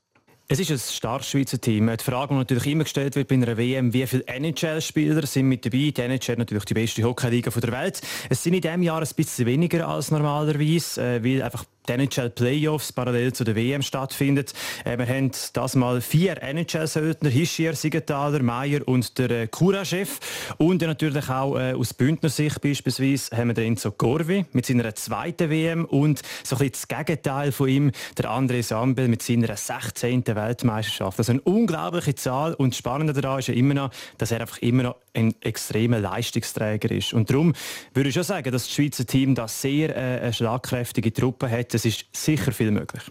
Es 0.50 0.58
ist 0.58 0.70
ein 0.70 0.78
starkes 0.78 1.28
Schweizer 1.28 1.60
Team. 1.60 1.94
Die 1.94 2.02
Frage, 2.02 2.28
die 2.28 2.38
natürlich 2.38 2.66
immer 2.66 2.84
gestellt 2.84 3.14
wird 3.16 3.28
bei 3.28 3.34
einer 3.34 3.56
WM, 3.58 3.92
wie 3.92 4.06
viele 4.06 4.26
NHL-Spieler 4.26 5.26
sind 5.26 5.46
mit 5.46 5.64
dabei? 5.64 5.92
Die 5.94 6.00
NHL 6.00 6.32
ist 6.32 6.38
natürlich 6.38 6.64
die 6.64 6.74
beste 6.74 7.04
Hockeyliga 7.04 7.50
der 7.50 7.72
Welt. 7.72 8.00
Es 8.30 8.42
sind 8.42 8.54
in 8.54 8.62
diesem 8.62 8.82
Jahr 8.82 9.02
ein 9.02 9.08
bisschen 9.14 9.44
weniger 9.44 9.86
als 9.86 10.10
normalerweise, 10.10 11.02
äh, 11.02 11.22
weil 11.22 11.42
einfach 11.42 11.64
die 11.88 11.92
NHL 11.92 12.30
Playoffs 12.30 12.92
parallel 12.92 13.32
zu 13.32 13.44
der 13.44 13.56
WM 13.56 13.82
stattfindet. 13.82 14.52
Äh, 14.84 14.98
wir 14.98 15.06
haben 15.06 15.30
das 15.52 15.74
mal 15.74 16.00
vier 16.00 16.42
NHL-Söldner, 16.42 17.30
Hischier, 17.30 17.74
Siegenthaler, 17.74 18.42
Meier 18.42 18.86
und 18.86 19.18
der 19.18 19.30
äh, 19.30 19.46
Kura-Chef. 19.46 20.18
Und 20.58 20.82
natürlich 20.82 21.28
auch 21.28 21.56
äh, 21.56 21.72
aus 21.72 21.94
Bündner 21.94 22.28
Sicht 22.28 22.60
beispielsweise 22.60 23.36
haben 23.36 23.48
wir 23.48 23.54
den 23.54 23.72
Enzo 23.72 23.90
Corvi 23.90 24.44
mit 24.52 24.66
seiner 24.66 24.94
zweiten 24.94 25.50
WM 25.50 25.84
und 25.84 26.20
so 26.44 26.56
ein 26.56 26.70
bisschen 26.70 26.72
das 26.72 27.06
Gegenteil 27.06 27.52
von 27.52 27.68
ihm, 27.68 27.92
der 28.16 28.30
André 28.30 28.62
Sambel 28.62 29.08
mit 29.08 29.22
seiner 29.22 29.56
16. 29.56 30.26
Weltmeisterschaft. 30.26 31.18
Also 31.18 31.32
eine 31.32 31.40
unglaubliche 31.42 32.14
Zahl 32.14 32.54
und 32.54 32.74
spannender 32.74 33.14
daran 33.14 33.38
ist 33.38 33.48
ja 33.48 33.54
immer 33.54 33.74
noch, 33.74 33.90
dass 34.18 34.30
er 34.30 34.40
einfach 34.40 34.58
immer 34.58 34.82
noch 34.82 34.96
ein 35.18 35.34
extremer 35.40 35.98
Leistungsträger 35.98 36.90
ist. 36.90 37.12
Und 37.12 37.30
darum 37.30 37.54
würde 37.92 38.08
ich 38.08 38.14
schon 38.14 38.24
sagen, 38.24 38.52
dass 38.52 38.64
das 38.64 38.74
Schweizer 38.74 39.06
Team 39.06 39.34
da 39.34 39.48
sehr 39.48 39.94
äh, 39.94 40.20
eine 40.20 40.32
schlagkräftige 40.32 41.12
Truppe 41.12 41.50
hat. 41.50 41.74
Es 41.74 41.84
ist 41.84 42.06
sicher 42.12 42.52
viel 42.52 42.70
möglich. 42.70 43.02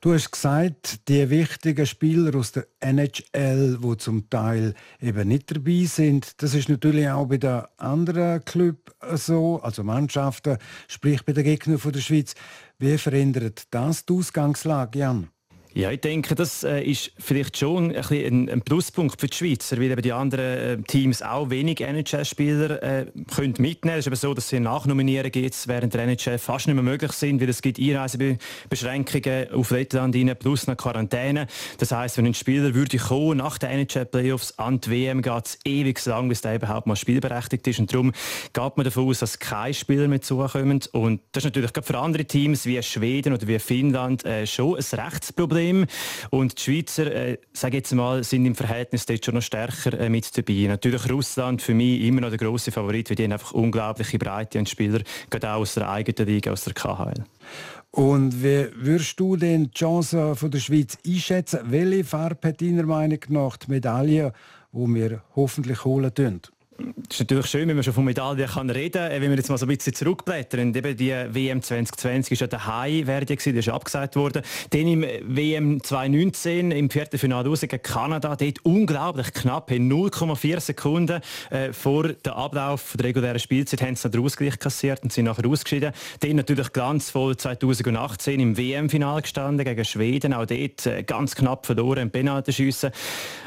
Du 0.00 0.12
hast 0.12 0.30
gesagt, 0.30 1.08
die 1.08 1.30
wichtigen 1.30 1.86
Spieler 1.86 2.36
aus 2.36 2.52
der 2.52 2.66
NHL, 2.80 3.78
die 3.82 3.96
zum 3.96 4.28
Teil 4.28 4.74
eben 5.00 5.28
nicht 5.28 5.50
dabei 5.50 5.84
sind, 5.86 6.42
das 6.42 6.52
ist 6.52 6.68
natürlich 6.68 7.08
auch 7.08 7.24
bei 7.26 7.38
den 7.38 7.62
anderen 7.78 8.44
Clubs 8.44 8.92
so, 9.14 9.60
also 9.62 9.82
Mannschaften, 9.82 10.58
sprich 10.88 11.24
bei 11.24 11.32
den 11.32 11.44
Gegnern 11.44 11.80
der 11.82 12.00
Schweiz. 12.00 12.34
Wie 12.78 12.98
verändert 12.98 13.62
das 13.70 14.04
die 14.04 14.12
Ausgangslage, 14.12 14.98
Jan? 14.98 15.28
Ja, 15.76 15.90
ich 15.90 16.02
denke, 16.02 16.36
das 16.36 16.62
äh, 16.62 16.84
ist 16.84 17.10
vielleicht 17.18 17.58
schon 17.58 17.92
ein, 17.92 18.62
Pluspunkt 18.64 19.20
für 19.20 19.26
die 19.26 19.36
Schweizer, 19.36 19.76
weil 19.78 19.90
eben 19.90 20.02
die 20.02 20.12
anderen 20.12 20.44
äh, 20.44 20.82
Teams 20.82 21.20
auch 21.20 21.50
wenig 21.50 21.80
NHL-Spieler 21.80 22.80
äh, 22.80 23.06
können. 23.34 23.54
Es 23.82 23.98
ist 23.98 24.06
eben 24.06 24.14
so, 24.14 24.34
dass 24.34 24.50
sie 24.50 24.60
nachnominieren 24.60 25.32
geht, 25.32 25.56
während 25.66 25.92
der 25.92 26.04
NHL 26.04 26.38
fast 26.38 26.68
nicht 26.68 26.76
mehr 26.76 26.84
möglich 26.84 27.10
sind, 27.10 27.40
weil 27.40 27.48
es 27.48 27.60
gibt 27.60 27.80
Einreisebeschränkungen 27.80 29.50
auf 29.52 29.72
Lettland 29.72 30.14
rein, 30.14 30.36
plus 30.38 30.68
eine 30.68 30.76
Quarantäne. 30.76 31.48
Das 31.78 31.90
heißt, 31.90 32.18
wenn 32.18 32.26
ein 32.26 32.34
Spieler 32.34 32.72
würde 32.72 32.96
kommen 32.96 33.38
nach 33.38 33.58
den 33.58 33.70
NHL-Playoffs 33.70 34.56
an 34.60 34.80
die 34.80 34.90
WM, 34.90 35.22
geht 35.22 35.46
es 35.46 35.58
ewig 35.64 36.04
lang, 36.06 36.28
bis 36.28 36.40
der 36.40 36.54
überhaupt 36.54 36.86
mal 36.86 36.94
spielberechtigt 36.94 37.66
ist. 37.66 37.80
Und 37.80 37.92
darum 37.92 38.12
geht 38.52 38.76
man 38.76 38.84
davon 38.84 39.08
aus, 39.08 39.18
dass 39.18 39.40
keine 39.40 39.74
Spieler 39.74 40.06
mehr 40.06 40.20
zukommen. 40.20 40.82
Und 40.92 41.20
das 41.32 41.42
ist 41.42 41.46
natürlich 41.46 41.72
gerade 41.72 41.86
für 41.88 41.98
andere 41.98 42.26
Teams 42.26 42.64
wie 42.64 42.80
Schweden 42.80 43.32
oder 43.32 43.48
wie 43.48 43.58
Finnland 43.58 44.24
äh, 44.24 44.46
schon 44.46 44.76
ein 44.76 45.00
Rechtsproblem 45.00 45.63
Problem. 45.64 45.86
Und 46.30 46.58
die 46.58 46.62
Schweizer, 46.62 47.12
äh, 47.12 47.38
sage 47.52 47.78
jetzt 47.78 47.92
mal, 47.92 48.22
sind 48.24 48.44
im 48.46 48.54
Verhältnis 48.54 49.06
dort 49.06 49.24
schon 49.24 49.34
noch 49.34 49.42
stärker 49.42 49.98
äh, 49.98 50.08
mit 50.08 50.36
dabei. 50.36 50.66
Natürlich 50.68 51.10
Russland 51.10 51.62
für 51.62 51.74
mich 51.74 52.02
immer 52.02 52.22
noch 52.22 52.30
der 52.30 52.38
große 52.38 52.70
Favorit, 52.72 53.08
weil 53.08 53.16
die 53.16 53.24
haben 53.24 53.32
einfach 53.32 53.52
unglaubliche 53.52 54.18
Breite 54.18 54.58
an 54.58 54.66
Spieler, 54.66 55.00
gerade 55.30 55.50
auch 55.50 55.60
aus 55.60 55.74
der 55.74 55.88
eigenen 55.88 56.28
Liga, 56.28 56.52
aus 56.52 56.64
der 56.64 56.74
KHL. 56.74 57.24
Und 57.90 58.42
wie 58.42 58.68
würdest 58.74 59.18
du 59.20 59.36
denn 59.36 59.64
die 59.64 59.78
Chancen 59.78 60.34
von 60.34 60.50
der 60.50 60.58
Schweiz 60.58 60.98
einschätzen? 61.06 61.60
Welche 61.64 62.04
Farbe 62.04 62.48
hat 62.48 62.60
deiner 62.60 62.84
Meinung 62.84 63.20
nach 63.28 63.56
die 63.56 63.70
Medaille, 63.70 64.32
die 64.72 64.94
wir 64.94 65.22
hoffentlich 65.36 65.84
holen 65.84 66.12
können? 66.12 66.42
Es 66.76 67.20
ist 67.20 67.20
natürlich 67.20 67.46
schön, 67.46 67.68
wenn 67.68 67.76
man 67.76 67.84
schon 67.84 67.94
von 67.94 68.04
Medaillen 68.04 68.48
kann 68.48 68.68
reden 68.68 69.08
kann. 69.08 69.22
Wenn 69.22 69.30
wir 69.30 69.36
jetzt 69.36 69.48
mal 69.48 69.58
so 69.58 69.66
ein 69.66 69.76
bisschen 69.76 69.94
zurückblättern, 69.94 70.74
eben 70.74 70.96
die 70.96 71.10
WM 71.10 71.62
2020 71.62 72.32
ist 72.32 72.40
ja 72.40 72.46
der 72.48 72.66
High 72.66 73.04
Verdi, 73.04 73.36
die 73.36 73.50
ist 73.50 73.68
abgesagt 73.68 74.16
worden. 74.16 74.42
Dann 74.70 74.86
im 74.88 75.02
WM 75.02 75.82
2019 75.82 76.72
im 76.72 76.90
Viertelfinale 76.90 77.48
raus 77.48 77.60
gegen 77.60 77.80
Kanada, 77.80 78.34
dort 78.34 78.64
unglaublich 78.64 79.32
knapp, 79.32 79.70
in 79.70 79.92
0,4 79.92 80.60
Sekunden 80.60 81.20
äh, 81.50 81.72
vor 81.72 82.08
dem 82.08 82.32
Ablauf 82.32 82.94
der 82.98 83.06
regulären 83.06 83.38
Spielzeit 83.38 83.80
haben 83.80 83.94
sie 83.94 84.18
Ausgleich 84.18 84.58
kassiert 84.58 85.02
und 85.04 85.12
sind 85.12 85.26
nachher 85.26 85.46
ausgeschieden. 85.46 85.92
Dann 86.20 86.36
natürlich 86.36 86.72
glanzvoll 86.72 87.36
2018 87.36 88.40
im 88.40 88.56
WM-Final 88.56 89.22
gestanden 89.22 89.64
gegen 89.64 89.84
Schweden, 89.84 90.32
auch 90.32 90.46
dort 90.46 90.86
äh, 90.86 91.04
ganz 91.04 91.36
knapp 91.36 91.66
verloren 91.66 91.98
im 92.02 92.10
Penaltyschiessen. 92.10 92.90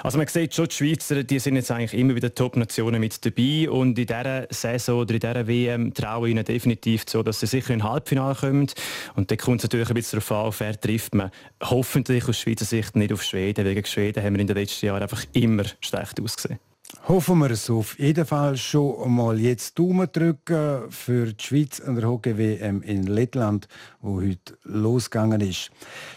Also 0.03 0.17
man 0.17 0.27
sieht 0.27 0.55
schon, 0.55 0.67
die 0.67 0.75
Schweizer, 0.75 1.23
die 1.23 1.39
sind 1.39 1.55
jetzt 1.55 1.71
eigentlich 1.71 1.99
immer 1.99 2.15
wieder 2.15 2.33
Top-Nationen 2.33 3.01
mit 3.01 3.16
dabei 3.21 3.69
und 3.69 3.97
in 3.99 4.05
dieser 4.05 4.47
Saison 4.49 4.99
oder 4.99 5.13
in 5.13 5.19
dieser 5.19 5.47
WM 5.47 5.93
traue 5.93 6.27
ich 6.27 6.31
ihnen 6.31 6.45
definitiv 6.45 7.05
zu, 7.05 7.23
dass 7.23 7.39
sie 7.39 7.47
sicher 7.47 7.73
in 7.73 7.83
Halbfinale 7.83 8.35
kommen. 8.35 8.67
Und 9.15 9.31
dann 9.31 9.37
kommt 9.37 9.59
es 9.59 9.63
natürlich 9.63 9.89
ein 9.89 9.95
bisschen 9.95 10.19
darauf 10.19 10.45
an, 10.45 10.59
wer 10.59 10.79
trifft 10.79 11.15
man. 11.15 11.31
Hoffentlich 11.63 12.27
aus 12.27 12.39
Schweizer 12.39 12.65
Sicht 12.65 12.95
nicht 12.95 13.13
auf 13.13 13.23
Schweden, 13.23 13.65
weil 13.65 13.75
gegen 13.75 13.87
Schweden 13.87 14.23
haben 14.23 14.33
wir 14.33 14.41
in 14.41 14.47
den 14.47 14.57
letzten 14.57 14.85
Jahren 14.85 15.03
einfach 15.03 15.23
immer 15.33 15.63
schlecht 15.81 16.21
ausgesehen. 16.21 16.59
Hoffen 17.07 17.39
wir 17.39 17.51
es 17.51 17.69
auf 17.69 17.97
jeden 17.99 18.25
Fall 18.25 18.57
schon 18.57 19.15
mal 19.15 19.39
jetzt 19.39 19.79
Daumen 19.79 20.09
drücken 20.11 20.91
für 20.91 21.27
die 21.31 21.41
Schweiz 21.41 21.79
an 21.79 21.95
der 21.95 22.09
Hockey-WM 22.09 22.81
in 22.81 23.03
Lettland, 23.03 23.69
wo 24.01 24.19
heute 24.19 24.57
losgegangen 24.65 25.39
ist. 25.39 25.71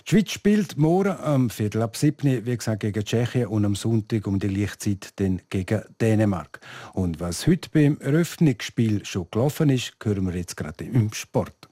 Die 0.05 0.11
Schweiz 0.11 0.33
spielt 0.33 0.79
morgen 0.79 1.17
am 1.17 1.49
Viertel 1.49 1.83
ab 1.83 1.97
7 1.97 2.45
wie 2.45 2.57
gesagt, 2.57 2.81
gegen 2.81 3.05
Tschechien 3.05 3.47
und 3.47 3.65
am 3.65 3.77
Sonntag 3.77 4.27
um 4.27 4.41
die 4.41 4.49
Lichtzeit 4.49 5.11
dann 5.21 5.41
gegen 5.49 5.83
Dänemark. 6.01 6.59
Und 6.93 7.21
was 7.21 7.47
heute 7.47 7.71
beim 7.73 7.97
Eröffnungsspiel 8.01 9.05
schon 9.05 9.29
gelaufen 9.31 9.71
ist, 9.71 9.95
hören 10.03 10.27
wir 10.27 10.35
jetzt 10.35 10.57
gerade 10.57 10.83
im 10.83 11.13
Sport. 11.13 11.69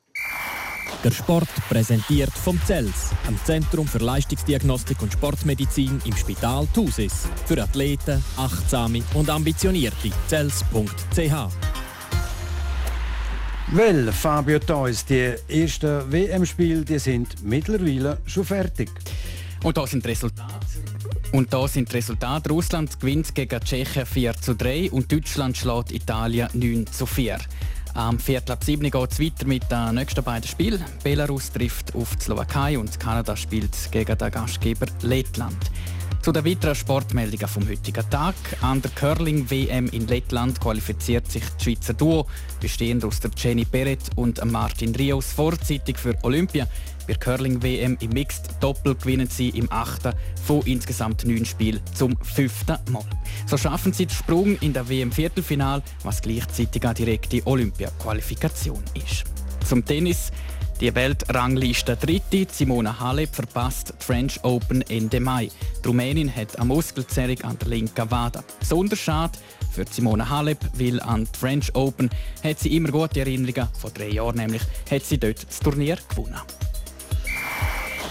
Der 1.05 1.13
Sport 1.13 1.49
präsentiert 1.69 2.33
vom 2.33 2.61
CELS, 2.67 3.11
am 3.29 3.39
Zentrum 3.45 3.87
für 3.87 3.99
Leistungsdiagnostik 3.99 5.01
und 5.01 5.13
Sportmedizin 5.13 6.03
im 6.05 6.17
Spital 6.17 6.67
Thusis. 6.75 7.29
Für 7.47 7.63
Athleten, 7.63 8.23
Achtsame 8.37 9.05
und 9.15 9.31
Ambitionierte. 9.31 10.11
CELS.ch 10.27 11.33
Weil, 13.71 14.13
Fabio 14.13 14.59
Theus, 14.59 15.05
die 15.05 15.35
ersten 15.49 16.11
WM-Spiele 16.11 16.99
sind 16.99 17.45
mittlerweile 17.45 18.19
schon 18.27 18.45
fertig. 18.45 18.91
Und 19.63 19.77
da 19.77 19.87
sind 19.87 20.05
die 20.05 20.09
Resultate. 20.09 20.67
Und 21.31 21.53
da 21.53 21.69
sind 21.69 21.93
die 21.93 21.97
Resultate. 21.97 22.51
Russland 22.51 22.99
gewinnt 22.99 23.33
gegen 23.37 23.61
Tschechien 23.61 24.05
4 24.05 24.35
zu 24.35 24.57
3 24.57 24.91
und 24.91 25.13
Deutschland 25.13 25.57
schlägt 25.57 25.93
Italien 25.93 26.49
9 26.55 26.87
zu 26.89 27.07
4. 27.07 27.39
Am 27.99 28.17
Viertel 28.21 28.53
ab 28.53 28.63
7 28.63 28.89
geht 28.93 29.11
es 29.11 29.19
weiter 29.19 29.45
mit 29.45 29.69
den 29.73 29.97
nächsten 29.97 30.23
beiden 30.23 30.47
Spielen. 30.47 30.85
Belarus 31.03 31.51
trifft 31.51 31.97
auf 31.97 32.15
die 32.15 32.23
Slowakei 32.23 32.79
und 32.79 33.01
Kanada 33.01 33.37
spielt 33.37 33.77
gegen 33.91 34.17
den 34.17 34.31
Gastgeber 34.31 34.87
Lettland. 35.03 35.59
Zu 36.23 36.31
den 36.31 36.45
weiteren 36.45 36.77
Sportmeldungen 36.77 37.49
vom 37.49 37.69
heutigen 37.69 38.09
Tag. 38.09 38.37
An 38.61 38.81
der 38.81 38.93
Curling-WM 38.93 39.89
in 39.89 40.07
Lettland 40.07 40.61
qualifiziert 40.61 41.29
sich 41.29 41.43
das 41.43 41.65
Schweizer 41.65 41.93
Duo, 41.93 42.29
bestehend 42.61 43.05
aus 43.05 43.19
der 43.19 43.33
Jenny 43.37 43.65
Perret 43.65 44.11
und 44.15 44.45
Martin 44.45 44.95
Rios, 44.95 45.33
vorzeitig 45.33 45.99
für 45.99 46.17
Olympia. 46.23 46.69
Bei 47.09 47.14
der 47.14 47.21
Curling-WM 47.21 47.97
im 48.01 48.11
Mixed 48.11 48.51
Doppel 48.61 48.94
gewinnen 48.94 49.29
sie 49.29 49.49
im 49.49 49.73
achten 49.73 50.12
von 50.44 50.61
insgesamt 50.66 51.25
neun 51.25 51.47
Spielen 51.47 51.81
zum 51.94 52.14
fünften 52.21 52.77
Mal. 52.90 53.07
So 53.47 53.57
schaffen 53.57 53.94
sie 53.94 54.05
den 54.05 54.14
Sprung 54.14 54.59
in 54.59 54.75
der 54.75 54.87
WM-Viertelfinal, 54.87 55.83
was 56.03 56.21
gleichzeitig 56.21 56.85
eine 56.85 56.92
direkte 56.92 57.47
Olympia-Qualifikation 57.47 58.83
ist. 58.92 59.25
Zum 59.66 59.87
Tennis. 59.87 60.31
Die 60.81 60.94
Weltrangliste 60.94 61.97
Dritte, 61.97 62.47
Simona 62.53 63.01
Halep, 63.01 63.35
verpasst 63.35 63.94
die 63.99 64.05
French 64.05 64.38
Open 64.44 64.83
Ende 64.83 65.18
Mai. 65.18 65.49
Die 65.83 65.88
Rumänin 65.88 66.33
hat 66.33 66.57
eine 66.57 66.66
Muskelzerrung 66.66 67.40
an 67.40 67.59
der 67.59 67.68
linken 67.68 68.11
Wade. 68.11 68.44
Sonderschade 68.62 69.38
für 69.73 69.87
Simona 69.90 70.29
Halep, 70.29 70.59
weil 70.75 71.01
an 71.01 71.25
die 71.25 71.38
French 71.38 71.75
Open 71.75 72.11
hat 72.44 72.61
sie 72.61 72.77
immer 72.77 72.90
gute 72.90 73.21
Erinnerungen. 73.21 73.68
Vor 73.73 73.90
drei 73.90 74.11
Jahren 74.11 74.37
nämlich 74.37 74.62
hat 74.90 75.05
sie 75.05 75.18
dort 75.18 75.49
das 75.49 75.59
Turnier 75.59 75.97
gewonnen. 76.11 76.38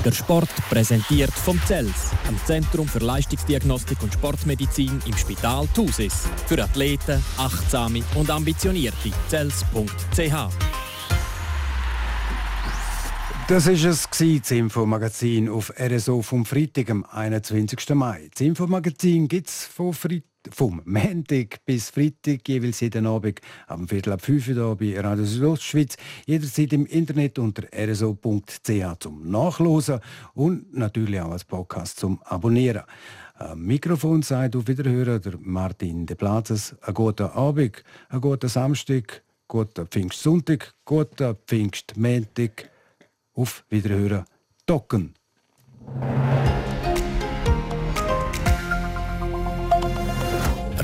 Der 0.06 0.12
Sport 0.12 0.50
präsentiert 0.70 1.32
vom 1.32 1.60
CELS, 1.66 2.12
am 2.28 2.40
Zentrum 2.46 2.88
für 2.88 3.00
Leistungsdiagnostik 3.00 4.02
und 4.04 4.14
Sportmedizin 4.14 5.02
im 5.06 5.18
Spital 5.18 5.68
Thusis. 5.74 6.28
Für 6.46 6.64
Athleten, 6.64 7.24
Achtsame 7.38 8.04
und 8.16 8.30
Ambitionierte. 8.30 9.12
CELS.ch 9.30 10.50
das 13.50 13.66
war 13.66 13.74
es, 13.74 14.10
das 14.12 14.52
Infomagazin 14.52 15.48
auf 15.48 15.72
RSO 15.80 16.22
vom 16.22 16.46
Freitag, 16.46 16.90
am 16.90 17.06
21. 17.06 17.96
Mai. 17.96 18.28
Das 18.34 18.42
Infomagazin 18.42 19.30
gibt 19.30 19.48
es 19.48 19.64
von 19.64 19.94
Freitag 19.94 20.37
vom 20.52 20.82
Montag 20.86 21.64
bis 21.66 21.90
Freitag, 21.90 22.48
jeweils 22.48 22.80
jeden 22.80 23.06
Abend 23.06 23.42
am 23.68 23.88
Viertel 23.88 24.14
ab 24.14 24.22
5 24.22 24.50
Uhr 24.50 24.76
bei 24.76 25.00
Radio 25.00 25.26
Südostschweiz. 25.26 25.98
Jederzeit 26.26 26.74
im 26.74 26.86
Internet 26.86 27.40
unter 27.40 27.64
rso.ch 27.74 29.00
zum 29.00 29.30
Nachlesen 29.30 30.00
und 30.34 30.76
natürlich 30.76 31.22
auch 31.22 31.32
als 31.32 31.44
Podcast 31.44 32.00
zum 32.00 32.22
Abonnieren. 32.24 32.84
Am 33.36 33.62
Mikrofon 33.62 34.24
sagt 34.24 34.56
auf 34.56 34.68
Wiederhören 34.68 35.22
der 35.22 35.34
Martin 35.40 36.06
De 36.06 36.16
Plazes. 36.16 36.76
Einen 36.82 36.94
guten 36.96 37.28
Abend, 37.28 37.84
einen 38.10 38.22
guten 38.22 38.50
Samstag, 38.50 39.24
guten 39.48 39.88
Pfingstsonntag, 39.88 40.74
guten 40.86 41.36
Pfingstmontag. 41.46 42.70
Auf 43.34 43.64
Wiederhören. 43.70 44.26
Docken. 44.66 45.14